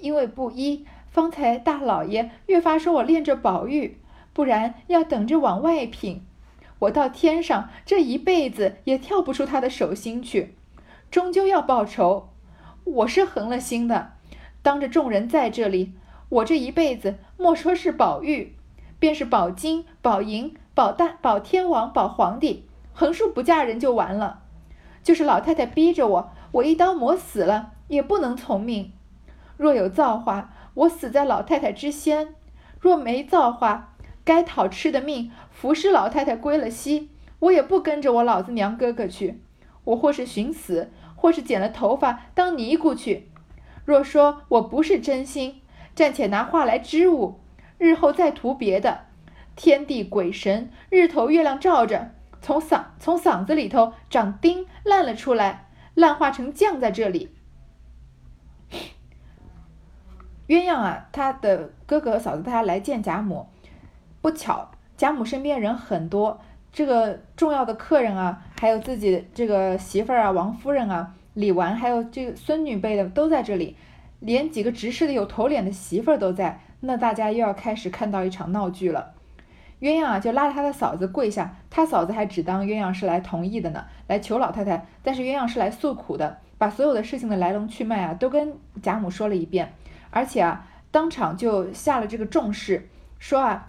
[0.00, 3.98] 因为不依，方才大老爷越发说我恋着宝玉，
[4.32, 6.26] 不然要等着往外聘。
[6.80, 10.54] 我到天上这一辈子也跳不出他的手心去，
[11.10, 12.30] 终究要报仇。
[12.84, 14.14] 我是横了心的，
[14.60, 15.94] 当着众人在这里，
[16.28, 18.56] 我这一辈子莫说是宝玉，
[18.98, 24.42] 便是宝金、宝银、保大、保天王、保皇帝，横竖不嫁人就完了。
[25.02, 28.92] 就是老太太逼着我，我一刀磨死了也不能从命。
[29.56, 32.28] 若有造化，我死在老太太之先；
[32.80, 39.42] 若没造化，该讨吃的命，服侍老太太归了西，我也不跟着我老子娘哥哥去。
[39.84, 43.28] 我或是寻死，或是剪了头发当尼姑去。
[43.84, 45.60] 若说我不是真心，
[45.94, 47.40] 暂且拿话来支吾，
[47.78, 49.00] 日后再图别的。
[49.54, 52.10] 天地鬼神，日头月亮照着，
[52.40, 57.30] 从嗓从嗓子里头长钉烂了出来，烂化成酱在这里。
[60.48, 63.46] 鸳鸯啊，他的哥哥嫂子，他来见贾母。
[64.20, 66.40] 不巧，贾母身边人很多，
[66.72, 73.76] 这个重要的客人啊，还有自己这个媳妇儿啊，王夫人啊，李纨，还有这个孙女辈的都在这里，
[74.20, 79.14] 连几个执事的有头脸的媳妇儿都在，那大家又要开始看到一场闹剧了。
[79.82, 89.74] 鸳鸯啊，就拉着他的嫂子跪下，他嫂子还只当鸳鸯是来同意的呢，来求老太太，但是鸳鸯是来诉苦的，把所有的事情的来龙去脉啊，都跟贾母说了一遍，
[90.10, 93.68] 而且啊，当场就下了这个重誓，说啊。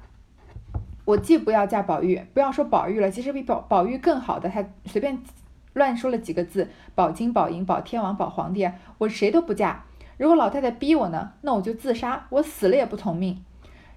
[1.06, 5.20] 我既不要嫁宝玉，不要说宝玉了，其实比宝宝玉更好的，他随便
[5.74, 9.84] 乱说了几个字，宝金、宝银、宝天王、宝皇帝，我谁都不嫁。
[10.16, 13.44] 如果老太太逼我呢，那我就自杀，我死了也不从命。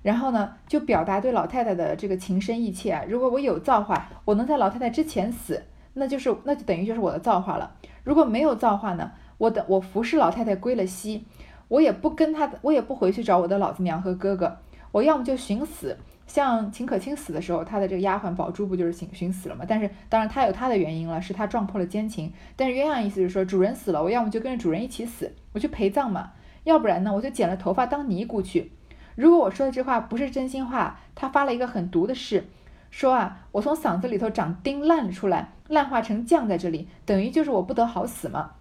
[0.06, 3.02] 然后呢，就表达对老太太的这个情深意切啊。
[3.08, 5.64] 如果我有造化，我能在老太太之前死，
[5.94, 7.72] 那就是那就等于就是我的造化了。
[8.04, 11.24] 如果没有造化呢，我等我服侍老太太归了西，
[11.66, 14.58] 我也不跟她，我也不回去找我的老子娘和哥哥，
[14.92, 15.96] 我要么就寻死。
[16.28, 19.64] 像秦可卿死的时候，他的这个丫鬟宝珠不就是寻寻死了吗？
[19.66, 22.32] 但是当然他有他的原因了，是他撞破了奸情。
[22.54, 26.30] 但是鸳鸯意思是说，主人死了，我要么就跟着主人一起死，我去陪葬嘛；
[26.62, 28.70] 要不然呢，我就剪了头发当尼姑去。
[29.16, 32.46] 如果我说的这话不是真心话，他发了一个很毒的誓，
[32.92, 38.52] 说啊，我从嗓子里头长钉烂了出来，烂化成酱在这里，等于就是我不得好死嘛。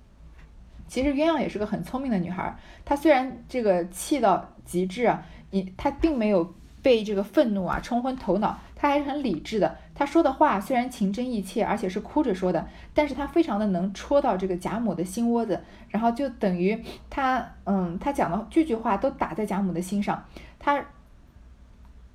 [0.87, 6.55] 其实鸳鸯也是个很聪明的女孩，她虽然这个气到极致啊，你她并没有。
[6.85, 9.75] 被这个愤怒啊冲昏头脑，她还是很理智的。
[9.95, 20.23] 他说的话虽然情真意切，而且是哭着说的，但是他非常的能戳到这个贾母的心窝子，然后就等于他，嗯，他讲的句句话都打在贾母的心上，
[20.59, 20.83] 他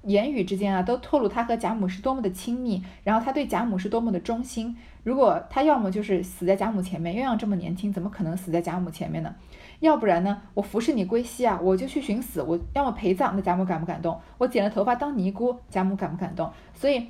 [0.03, 4.77] 言语之间啊都透露他和贾母是多么的亲密，然后他对贾母是多么的忠心。
[5.03, 9.35] 如果他要么就是死在贾母前面，鸳鸯这么年轻，怎么可能死在贾母前面呢？
[9.81, 10.43] 要不然呢？
[10.53, 12.43] 我服侍你归西啊，我就去寻死。
[12.43, 14.21] 我要么陪葬，那贾母感不感动？
[14.37, 16.51] 我剪了头发当尼姑，贾母感不感动？
[16.75, 17.07] 所以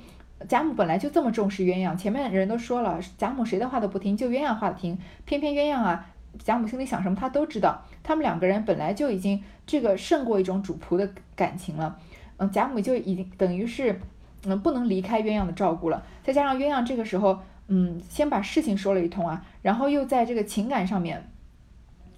[0.47, 1.95] 贾母本来就这么重视鸳鸯。
[1.95, 4.97] 前面人都说了，贾母谁的话都不听，就鸳鸯话听。
[5.25, 6.05] 偏偏鸳鸯啊，
[6.43, 7.83] 贾母心里想什么，她都知道。
[8.03, 11.97] 他们两个人本来就已经这个胜过一种主仆的感情了。
[12.37, 13.99] 嗯，贾母就已经等于是
[14.45, 16.03] 嗯不能离开鸳鸯的照顾了。
[16.23, 21.27] 再加上鸳鸯这个时候嗯先把事情说了一通啊，然后又在这个情感上面。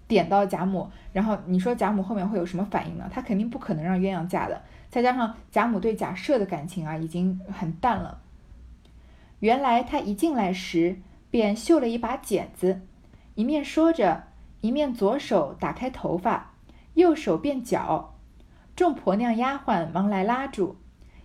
[0.07, 3.09] 点到贾母，然后你说贾母后面会有什么反应呢？
[3.11, 4.61] 她肯定不可能让鸳鸯嫁的。
[4.89, 8.19] 再加上贾母对贾赦的感情啊，已经很淡了。
[9.39, 12.81] 原来他一进来时便绣了一把剪子，
[13.35, 14.23] 一面说着，
[14.61, 16.53] 一面左手打开头发，
[16.93, 18.13] 右手便绞，
[18.75, 20.77] 众婆娘丫鬟忙来拉住，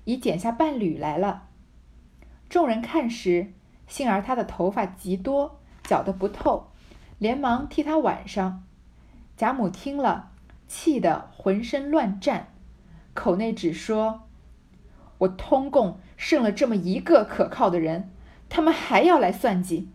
[0.04, 1.44] 已剪下半缕来了。
[2.48, 3.52] 众人看时，
[3.86, 6.68] 幸而她的头发极多，绞得不透，
[7.18, 8.64] 连忙替她挽上。
[9.38, 10.32] 贾母听了，
[10.66, 12.48] 气得浑身乱颤，
[13.14, 14.22] 口内只说
[15.18, 18.10] ：“我通共剩了这么一个可靠的人，
[18.48, 19.92] 他们还要来算计。”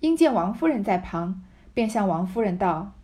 [0.00, 2.94] 因见王夫人在旁，便向王夫人道：“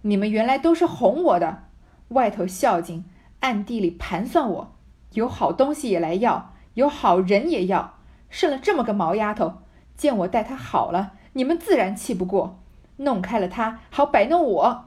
[0.00, 1.64] 你们原来都是哄我的，
[2.08, 3.04] 外头孝敬，
[3.40, 4.72] 暗地里盘算我，
[5.12, 7.98] 有好东西也来要。”有好人也要，
[8.30, 9.58] 剩了这么个毛丫头，
[9.94, 12.62] 见我待她好了，你们自然气不过，
[12.96, 14.84] 弄开了他，好摆弄我。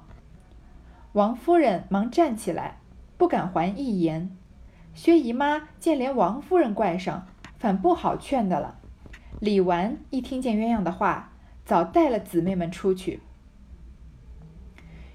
[1.13, 2.79] 王夫人忙站起来，
[3.17, 4.35] 不敢还一言。
[4.93, 8.79] 薛姨妈见连王夫人怪上，反不好劝的了。
[9.39, 11.31] 李纨一听见鸳鸯的话，
[11.65, 13.21] 早带了姊妹们出去。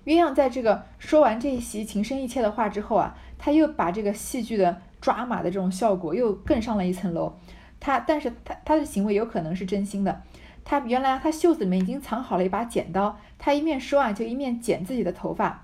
[0.05, 4.81] 鸳鸯在这个说完这一席情深意切的话之后啊，他又把这个戏剧的。
[5.01, 7.35] 抓马的这种效果又更上了一层楼，
[7.79, 10.23] 他但是他他的行为有可能是真心的，
[10.65, 15.63] 他原来他袖子里面已经藏好了一把剪刀，他一面说啊就一面剪自己的头发，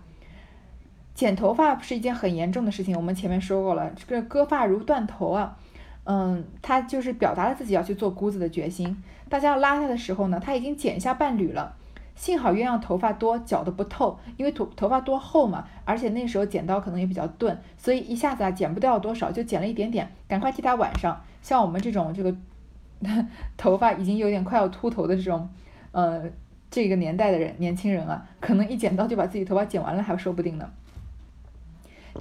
[1.15, 5.57] 剪头发是一件很严重的事情，我们前面说过了，这个割发如断头啊，
[6.05, 11.77] 嗯，他就是表达了自己要去做姑子的决心，大家要拉他的时候呢，他已经剪下半缕了。
[12.17, 21.19] 幸好鸳鸯头发多，绞得不透，因为头头发多厚嘛，而且那时候剪刀可能也比较钝，所以一下子啊剪不掉多少，就剪了一点点，赶快替他挽上。
[21.41, 22.35] 像我们这种这个
[23.57, 25.49] 头发已经有点快要秃头的这种，
[25.93, 26.23] 呃，
[26.71, 30.71] 这个年代的人，年轻人啊，可能一剪刀就把自己头发剪完了，还说不定呢。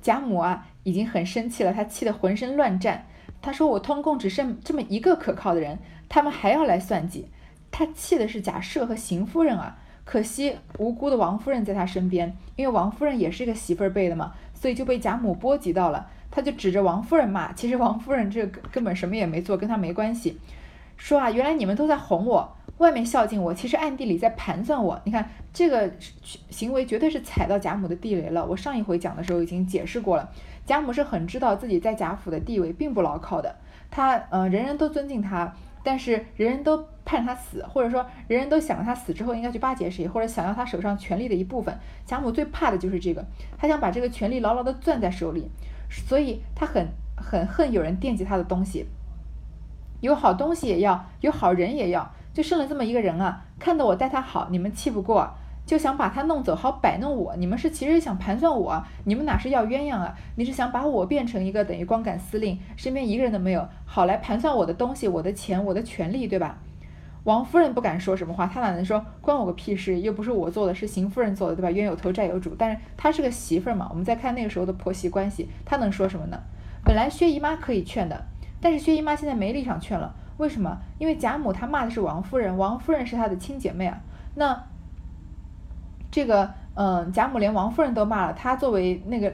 [0.02, 3.06] 贾母啊，已经很生气了，她气得浑身乱颤。
[3.42, 7.28] 她说：“我通共只剩这么一个可靠的人，他们还要来算计。”
[7.72, 9.78] 她气的是贾赦和邢夫人啊。
[10.06, 16.10] 可惜无辜的王夫人在她身边，因为王夫人也是一个媳妇儿辈的嘛，所以就被贾母波及到了。
[16.32, 20.40] 她就指着王夫人骂，其实王夫人这根本什么也没做，跟她没关系。
[21.00, 25.02] 说啊，原来你们都在哄我，外面孝敬我，其实暗地里在盘算我。
[25.06, 25.90] 你看这个
[26.50, 28.46] 行为绝对是踩到贾母的地雷了。
[28.46, 30.30] 我上一回讲的时候已经解释过了，
[30.66, 33.56] 贾母是很知道自己在贾府的地位并不牢靠的，
[33.90, 35.52] 她呃人人都尊敬她。
[35.82, 41.74] 但是人人都盼他死，或者说人人都想着他死之后应该去巴结谁，或者想要他手上权力的一部分。
[42.06, 43.26] 贾母最怕的就是这个，
[43.58, 45.50] 她想把这个权力牢牢地攥在手里，
[45.90, 46.86] 所以她很
[47.16, 48.86] 很恨有人惦记她的东西。
[50.02, 53.46] 有好东西也要，有好人也要，就剩了这么一个人啊！
[53.60, 55.30] 看到我待他好，你们气不过。
[55.66, 57.36] 就想把他弄走，好摆弄我。
[57.36, 60.16] 你们是其实想盘算我，你们哪是要鸳鸯啊？
[60.36, 66.58] 你是想把我变成一个等于光杆司令，身边一个人都没有，好来盘算我的东西、我的钱、我的权利，对吧？
[67.26, 70.00] 王夫人不敢说什么话，她哪能说关我个屁事？
[70.00, 71.70] 又不是我做的，是邢夫人做的，对吧？
[71.70, 72.56] 冤有头债有主。
[72.58, 76.42] 但是她是个媳妇儿嘛，我们再看那个时候的婆媳关系，她能说什么呢？
[76.84, 78.26] 本来薛姨妈可以劝的，
[78.62, 80.16] 但是薛姨妈现在没立场劝了。
[80.38, 80.78] 为什么？
[80.98, 84.02] 因为贾母她骂的是王夫人，王夫人是她的亲姐妹啊。
[84.36, 84.64] 那。
[86.12, 89.32] 这个，嗯，贾母连王夫人都骂了，她作为那个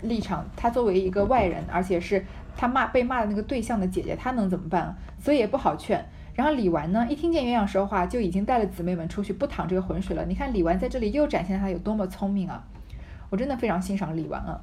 [0.00, 2.24] 立场，她作为一个外人，而且是
[2.56, 4.96] 她骂被骂的那个对象的姐姐，她能怎么办？
[5.18, 6.02] 所以也不好劝。
[6.34, 10.24] 然后李纨呢，一听见鸳鸯说话，就已经带了姊妹们出去不淌这个浑水了。
[10.24, 12.64] 你看李纨在这里又展现她有多么聪明啊！
[13.28, 14.62] 我真的非常欣赏李纨啊。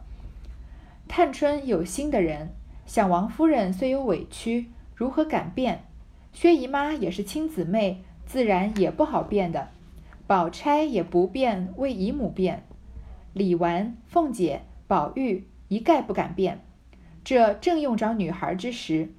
[1.07, 2.49] 探春有心的人，
[2.85, 5.85] 想王夫人虽有委屈，如何敢辩？
[6.31, 9.69] 薛姨妈也是亲姊妹，自然也不好辩的。
[10.25, 12.65] 宝钗也不便为姨母辩，
[13.33, 16.63] 李纨、凤姐、宝玉一概不敢辩。
[17.23, 19.09] 这正用着女孩之时，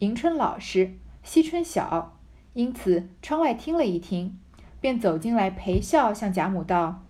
[0.00, 2.18] 迎春老实，惜春小，
[2.54, 4.38] 因此窗外听了一听，
[4.80, 7.04] 便走进来陪笑，向贾母道：“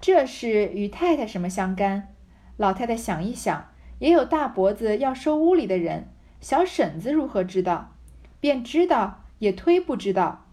[0.00, 2.14] 这事与太太什么相干？
[2.56, 6.08] 老太太想一想，也有大伯子要收屋里的人，
[6.40, 7.94] 小婶子如何知道？
[8.40, 10.46] 便知道，也推不知道。”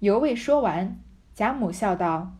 [0.00, 0.98] 犹未说完，
[1.34, 2.36] 贾母笑道：“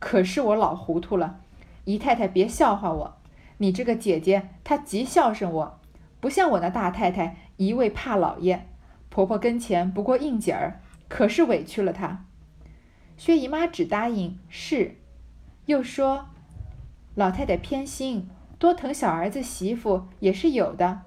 [0.00, 1.40] 可是我老糊涂了，
[1.84, 3.16] 姨太太别笑话我。
[3.58, 5.80] 你这个姐姐，她极孝顺我，
[6.20, 8.66] 不像我那大太太一味怕老爷，
[9.08, 12.24] 婆婆跟前不过应景儿，可是委屈了她。”
[13.16, 14.96] 薛姨妈只答应是，
[15.66, 16.26] 又说
[17.14, 18.28] ：“老太太偏心，
[18.66, 21.02] 多疼小儿子媳妇也是有的。”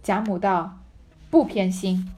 [0.00, 0.78] 贾母道
[1.28, 2.08] ：“不偏心。”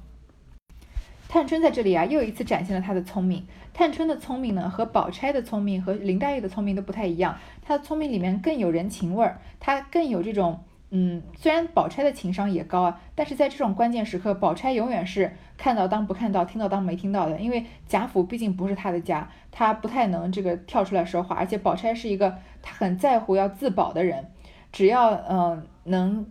[1.28, 3.46] 探春在这里啊，又一次展现了她的聪明。
[3.72, 7.38] 探春的聪明呢，和宝钗的聪明和林黛玉的聪明都不太一样。
[7.62, 17.40] 她的聪明里面更有人情味儿，她更有这种嗯，虽然宝钗的情商也高啊，但是在这种关键时刻，宝钗永远是看到当不看到，听到当没听到的。
[17.40, 21.36] 因为贾府毕竟不是她的家，她不太能这个跳出来说话。
[21.36, 24.26] 而且宝钗是一个她很在乎要自保的人，
[24.73, 26.27] 只要嗯能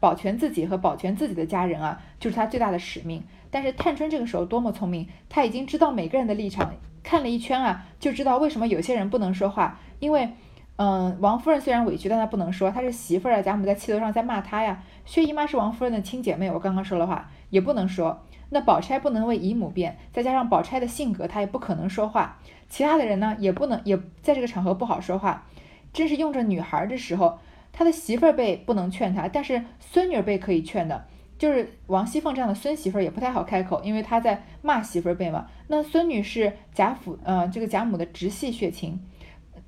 [0.00, 3.22] 保全自己和保全自己的家人啊，就是她最大的使命。
[3.50, 10.30] 但是探春这个时候多么聪明，她已经知道每个人的立场，看了一圈啊，就知道为什么有些人不能说话，因为。
[10.76, 13.42] 嗯，王夫人虽然委屈，但她不能说，她是媳妇儿啊。
[13.42, 14.82] 贾母在气头上在骂她呀。
[15.04, 18.22] 薛姨妈是王夫人的亲姐妹，我刚刚说了话，也不能说。
[18.48, 22.38] 那宝钗不能为姨母辩，再加上宝钗的性格，她也不可能说话。
[22.70, 25.46] 其他的人呢，也不能，也在这个场合不好说话。
[25.92, 27.38] 真是用着女孩的时候，
[27.72, 31.06] 他的媳妇儿辈不能劝他，但是孙女儿辈可以劝的。
[31.38, 35.46] 就是王熙凤这样的孙媳妇儿也不太好开口，因为她在骂媳妇儿辈嘛。
[35.66, 39.00] 那孙女是贾府，呃，这个贾母的直系血亲。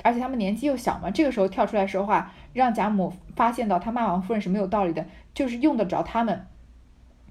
[0.02, 6.46] 而且他们年纪又小嘛，这个时候跳出来说话，让贾母发现到他骂王夫人是没有道理的，就是用得着他们。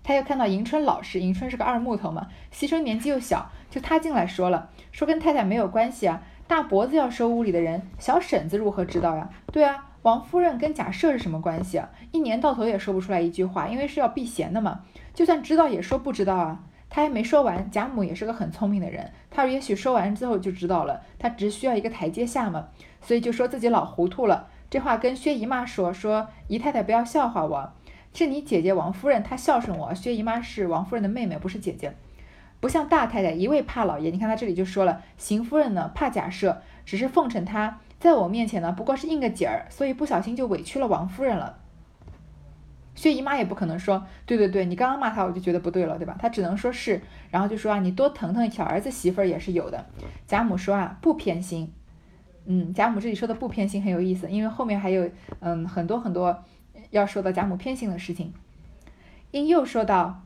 [0.03, 9.29] 他又看到迎春老实，迎春是个二木头嘛，惜春年纪又小，就他进来说了，说跟太太没有关系啊，大伯子要收屋里的人，小婶子如何知道呀？
[9.51, 11.89] 对啊，王夫人跟贾赦是什么关系啊？
[12.11, 14.81] 一年到头也说不出来一句话，因为是要避嫌的嘛，
[15.13, 16.59] 就算知道也说不知道啊。
[16.89, 22.67] 他还没说完，贾母也是个很聪明的人，他也许说完之后就知道了，他只需要一个台阶下嘛，
[23.01, 24.47] 所以就说自己老糊涂了。
[24.69, 27.71] 这话跟薛姨妈说，说姨太太不要笑话我，
[28.13, 31.95] 是你姐姐王夫人她孝顺我，薛姨妈是王夫人的妹妹，不是姐姐，
[32.59, 34.11] 不像大太太一味怕老爷。
[34.11, 41.57] 你看他这里就说了，邢夫人呢怕假设，只是奉承她，在我面前呢不过是应个景儿，所以不小心就委屈了王夫人了。
[42.95, 46.17] 薛姨妈也不可能说，对对对，你刚刚骂他，我就觉得不对了，对吧？
[46.19, 47.01] 她只能说是，
[47.31, 49.85] 然后就说啊，你多疼疼小儿子媳妇儿也是有的。
[50.27, 51.71] 贾母说啊，不偏心。
[52.43, 56.43] 嗯，贾母这里说的不偏心很有意思，因为后面还有嗯很多很多
[56.89, 58.33] 要说到贾母偏心的事情。
[59.31, 60.23] 因又说道，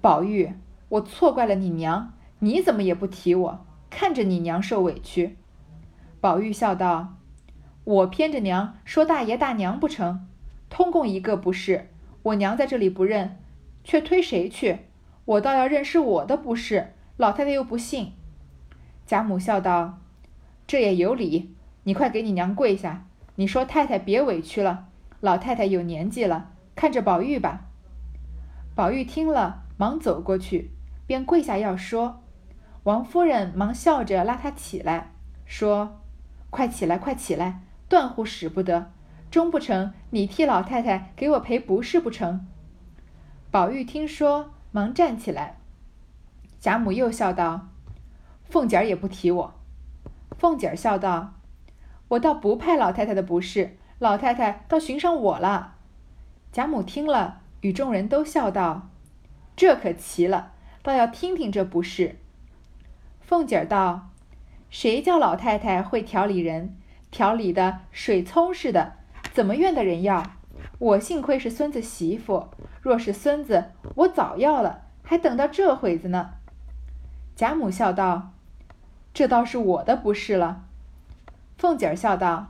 [0.00, 0.52] 宝玉，
[0.88, 3.66] 我错怪了你娘，你怎么也不提我？
[3.90, 5.36] 看着你娘受委屈。
[6.20, 7.14] 宝玉笑道，
[7.84, 10.26] 我偏着娘说大爷大娘不成？
[10.68, 11.88] 通共一个不是，
[12.22, 13.38] 我娘在这里不认，
[13.84, 14.80] 却推谁去？
[15.24, 18.14] 我倒要认是我的不是，老太太又不信。
[19.06, 20.00] 贾母笑道
[20.66, 21.54] ：“这也有理，
[21.84, 23.06] 你快给你娘跪下，
[23.36, 24.88] 你说太太别委屈了，
[25.20, 27.66] 老太太有年纪了，看着宝玉吧。”
[28.74, 30.70] 宝玉听了，忙走过去，
[31.06, 32.22] 便跪下要说。
[32.84, 35.12] 王夫人忙笑着拉他起来，
[35.44, 36.00] 说
[36.50, 38.90] ：“快起来，快起来，断乎使不得。”
[39.30, 42.46] 终不成，你替老太太给我赔不是不成？
[43.50, 45.58] 宝玉听说，忙站起来。
[46.58, 47.68] 贾母又笑道
[48.48, 49.54] ：“凤姐儿也不提我。”
[50.38, 51.34] 凤姐儿笑道
[52.08, 55.74] ：“我倒不派老太太的不是，老太太倒寻上我了。”
[56.50, 58.88] 贾母听了，与众人都笑道
[59.54, 62.16] ：“这可奇了，倒要听听这不是。”
[63.20, 64.08] 凤姐儿道
[64.70, 66.76] ：“谁叫老太太会调理人，
[67.10, 68.94] 调理的水葱似的。”
[69.32, 70.22] 怎么怨的人要？
[70.78, 72.48] 我幸亏是孙子媳妇，
[72.82, 76.30] 若是孙子，我早要了，还等到这会子呢。
[77.36, 78.32] 贾母笑道
[79.14, 80.64] ：“这倒是我的不是了。”
[81.56, 82.48] 凤姐儿笑道：“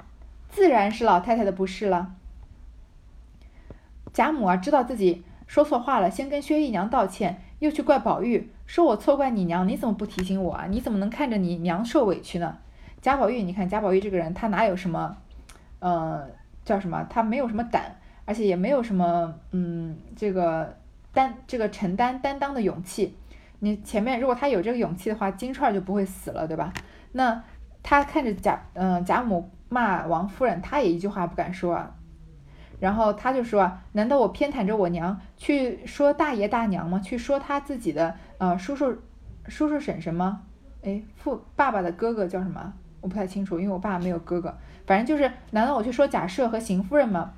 [0.48, 2.14] 自然是老太太的不是了。”
[4.12, 10.66] 贾母啊，知道自己说错话了，先跟薛姨娘道歉，又去怪宝玉，说我错怪你娘，你怎么不提醒我啊？
[10.70, 12.58] 你怎么能看着你娘受委屈呢？
[13.02, 15.16] 贾宝玉，你看贾宝玉这个人，他哪有什么，
[15.80, 16.24] 呃。
[16.64, 17.02] 叫什么？
[17.08, 17.96] 他没有什么胆，
[18.26, 20.76] 而且也没有什么，嗯，这个
[21.14, 23.16] 担这个承担担当的勇气。
[23.60, 26.70] 你前面如果他有这个勇气的话，金钏儿就不会死了，对吧？
[27.12, 27.42] 那
[27.82, 31.94] 他看着贾，嗯，贾母骂王夫人，他也一句话不敢说啊。
[32.80, 37.00] 然后他就说啊：“难道我偏袒着我娘去说大爷大娘吗？
[37.00, 38.96] 去说他自己的呃叔叔、
[39.46, 40.42] 叔叔婶婶吗？
[40.82, 42.72] 哎，父爸爸的哥哥叫什么？
[43.00, 44.56] 我不太清楚，因为我爸没有哥哥。”
[44.86, 47.32] 反正就是，难道我去说贾赦和邢夫人吗？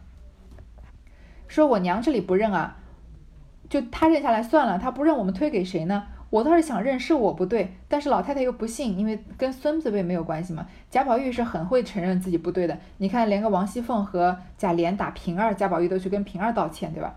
[1.48, 2.76] 说我娘这里不认啊，
[3.68, 6.06] 就他认下来算了，他不认我们推给谁呢？
[6.30, 10.66] 我倒是想认是我不对，但是老太太又不信，因为跟孙子辈没有关系嘛。
[10.88, 17.12] 贾宝玉是很会承认自己不对的，你看连个王熙凤和贾琏打平儿，贾宝玉都去跟平儿道歉，对吧？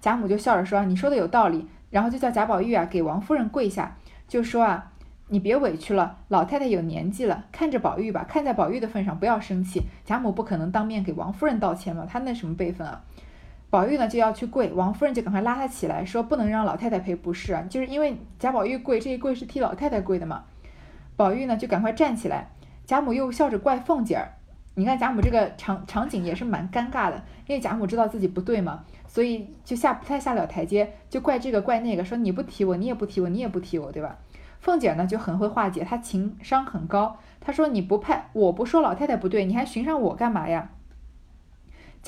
[0.00, 3.96] 贾母就笑着说：“你说的有道理。”然后就叫贾宝玉啊给王夫人跪下，
[4.26, 4.92] 就说啊。
[5.30, 9.82] 你别委屈了，老太太有年纪了，看着宝玉吧，看在宝玉的份上，不要生气。
[10.06, 13.04] 贾母不可能当面给王夫人道歉嘛，她那什么辈分啊？
[13.70, 20.44] 宝玉呢就要去跪，王夫人就赶快拉他起来，说不能让老太太赔不是，就是因为贾宝玉跪，这一跪是替老太太跪的嘛。
[21.16, 22.50] 宝玉呢就赶快站起来，
[22.86, 24.32] 贾母又笑着怪凤姐儿，
[24.74, 34.16] 你看贾母这个场场景也是蛮尴尬的，因为贾母知道自己不对嘛，所以就下不太下了台阶，就怪这个怪那个，说你不提我，你也不提我，你也不提我，对吧？
[34.60, 40.70] 凤姐儿呢就很会化解，她情商很高，她说你不派，我不说老太太不对，你还寻上我干嘛呀？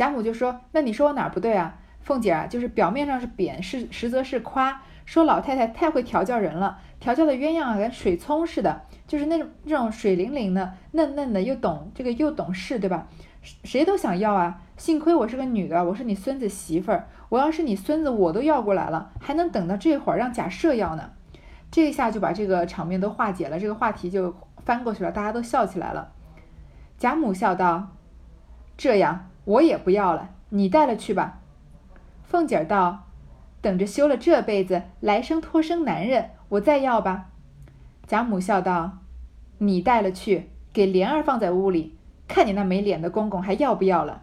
[0.00, 1.76] 贾母就说，那你说我哪儿不对啊？
[2.00, 13.08] 凤姐啊，就是表面上是贬，是实则是夸，说老太太太会调教人了，调教的鸳鸯啊，跟水葱似的，就是那种这种水灵灵的、嫩嫩的，又懂这个又懂事，对吧？
[13.42, 14.62] 谁都想要啊！
[14.78, 21.10] 幸亏我是个女的，我是你孙子媳妇儿，我要是你孙子，我都要过来了，还能等到这会儿让贾赦要呢？
[21.70, 24.34] 这一下就把这个场面都化解了，这个话题就
[24.64, 26.10] 翻过去了，大家都笑起来了。
[26.96, 27.88] 贾母笑道
[28.78, 31.40] ：“这样我也不要了，你带了去吧。”
[32.24, 33.06] 凤姐儿道
[33.60, 37.30] ：“等着修了这辈子，来生托生男人，我再要吧。”
[38.06, 38.98] 贾母笑道
[39.58, 41.96] ：“你带了去，给莲儿放在屋里，
[42.28, 44.22] 看你那没脸的公公还要不要了。”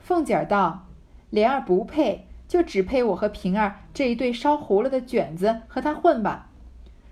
[0.00, 0.86] 凤姐儿道
[1.30, 6.48] ：“莲儿不配。”就只配我和平儿这一对烧糊了的卷子和他混吧。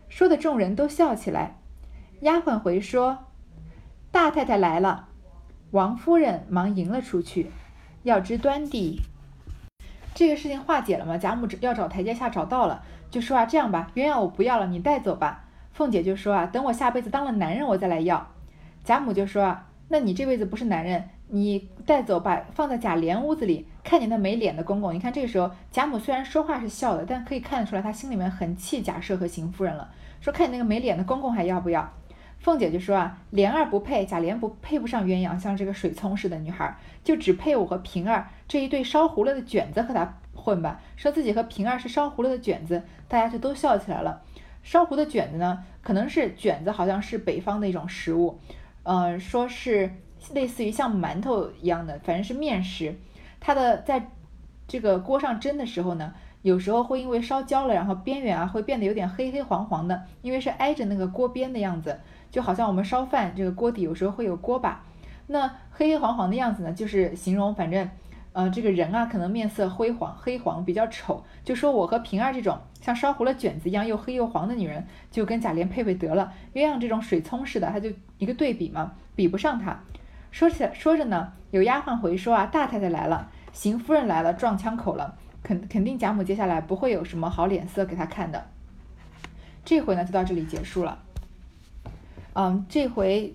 [0.09, 1.59] 说的众人都笑起来。
[2.21, 3.19] 丫鬟回说
[4.11, 5.09] ：“大太太来了。”
[5.73, 7.51] 王夫人忙迎了出去。
[8.03, 9.01] 要知端地，
[10.15, 11.19] 这个事情化解了吗？
[11.19, 15.45] 贾母要找台阶下找到了，就说啊，这样吧，鸳鸯我不要了，你带走吧。
[15.73, 18.29] 凤姐就说啊，等我下辈子当了男人，我再来要。
[18.85, 21.09] 贾母就说啊，那你这辈子不是男人。
[21.29, 24.95] 你带走，吧放在贾琏屋子里，看你那没脸的公公。
[24.95, 29.91] 你看这个时候，贾母虽然说话是笑的，但可以看得出来，她心里面很气贾赦和邢夫人了。
[30.21, 31.93] 说看你那个没脸的公公还要不要？
[32.47, 40.81] 凤姐就说啊，莲儿不配，贾琏不配不上鸳鸯，像这个水葱似的女孩，就只配我和平儿这一对烧糊了的卷子和他混吧。
[40.95, 44.23] 说自己和平儿是烧糊了的卷子，大家就都笑起来了。
[44.63, 48.39] 烧糊的卷子呢，可能是卷子，好像是北方的一种食物，
[48.85, 49.91] 嗯，说是。
[50.33, 52.97] 类似于像馒头一样的，反正是面食。
[53.39, 54.11] 它的在
[54.67, 62.01] 这个锅上蒸的时候呢，有时候会因为烧焦了，然后边缘啊会变得有点黑黑黄黄的，因为是挨着那个锅边的样子，
[62.31, 64.83] 就好像我们烧饭这个锅底有时候会有锅巴。
[65.29, 67.91] 那黑黑黄黄的样子呢，就是形容反正，
[68.33, 76.33] 呃，这个人啊可能面色灰黄黑黄比较丑，就说我和平儿这种像烧糊了卷子一样又黑又黄的女人，就跟贾琏配配得了。
[76.55, 79.81] 鸳鸯这种水葱似的，她就一个对比嘛，比不上她。
[80.31, 88.47] 说起来说着呢，有丫鬟回说啊，大太太来了，邢夫人来了，撞枪口了，肯肯定贾母接下来不会有什么好脸色给她看的。
[89.65, 91.03] 这回呢就到这里结束了。
[92.37, 93.33] 嗯，这回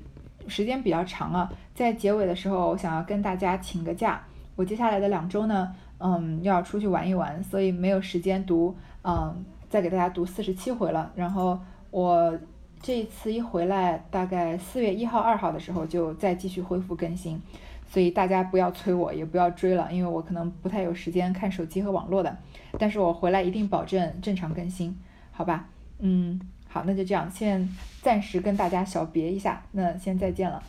[0.47, 4.21] 时间比较长啊，在结尾的时候，我想要跟大家请个假，
[4.55, 11.11] 我接下来的两周呢，嗯，要出去玩一玩，所以没有时间读，嗯，再给大家读四十七回了。
[11.15, 12.37] 然后我。
[12.83, 17.39] 这一次一回来，大概四月一号、二号的时候就再继续恢复更新，
[17.87, 22.35] 所以大家不要催我，也不要追了，因为我可能不太有时间看手机和网络的。
[22.79, 24.97] 但是我回来一定保证正常更新，
[25.31, 25.67] 好吧？
[25.99, 26.41] 嗯，
[26.71, 27.67] 好，那就这样，先
[28.01, 30.63] 暂时跟大家小别一下，那先再见了。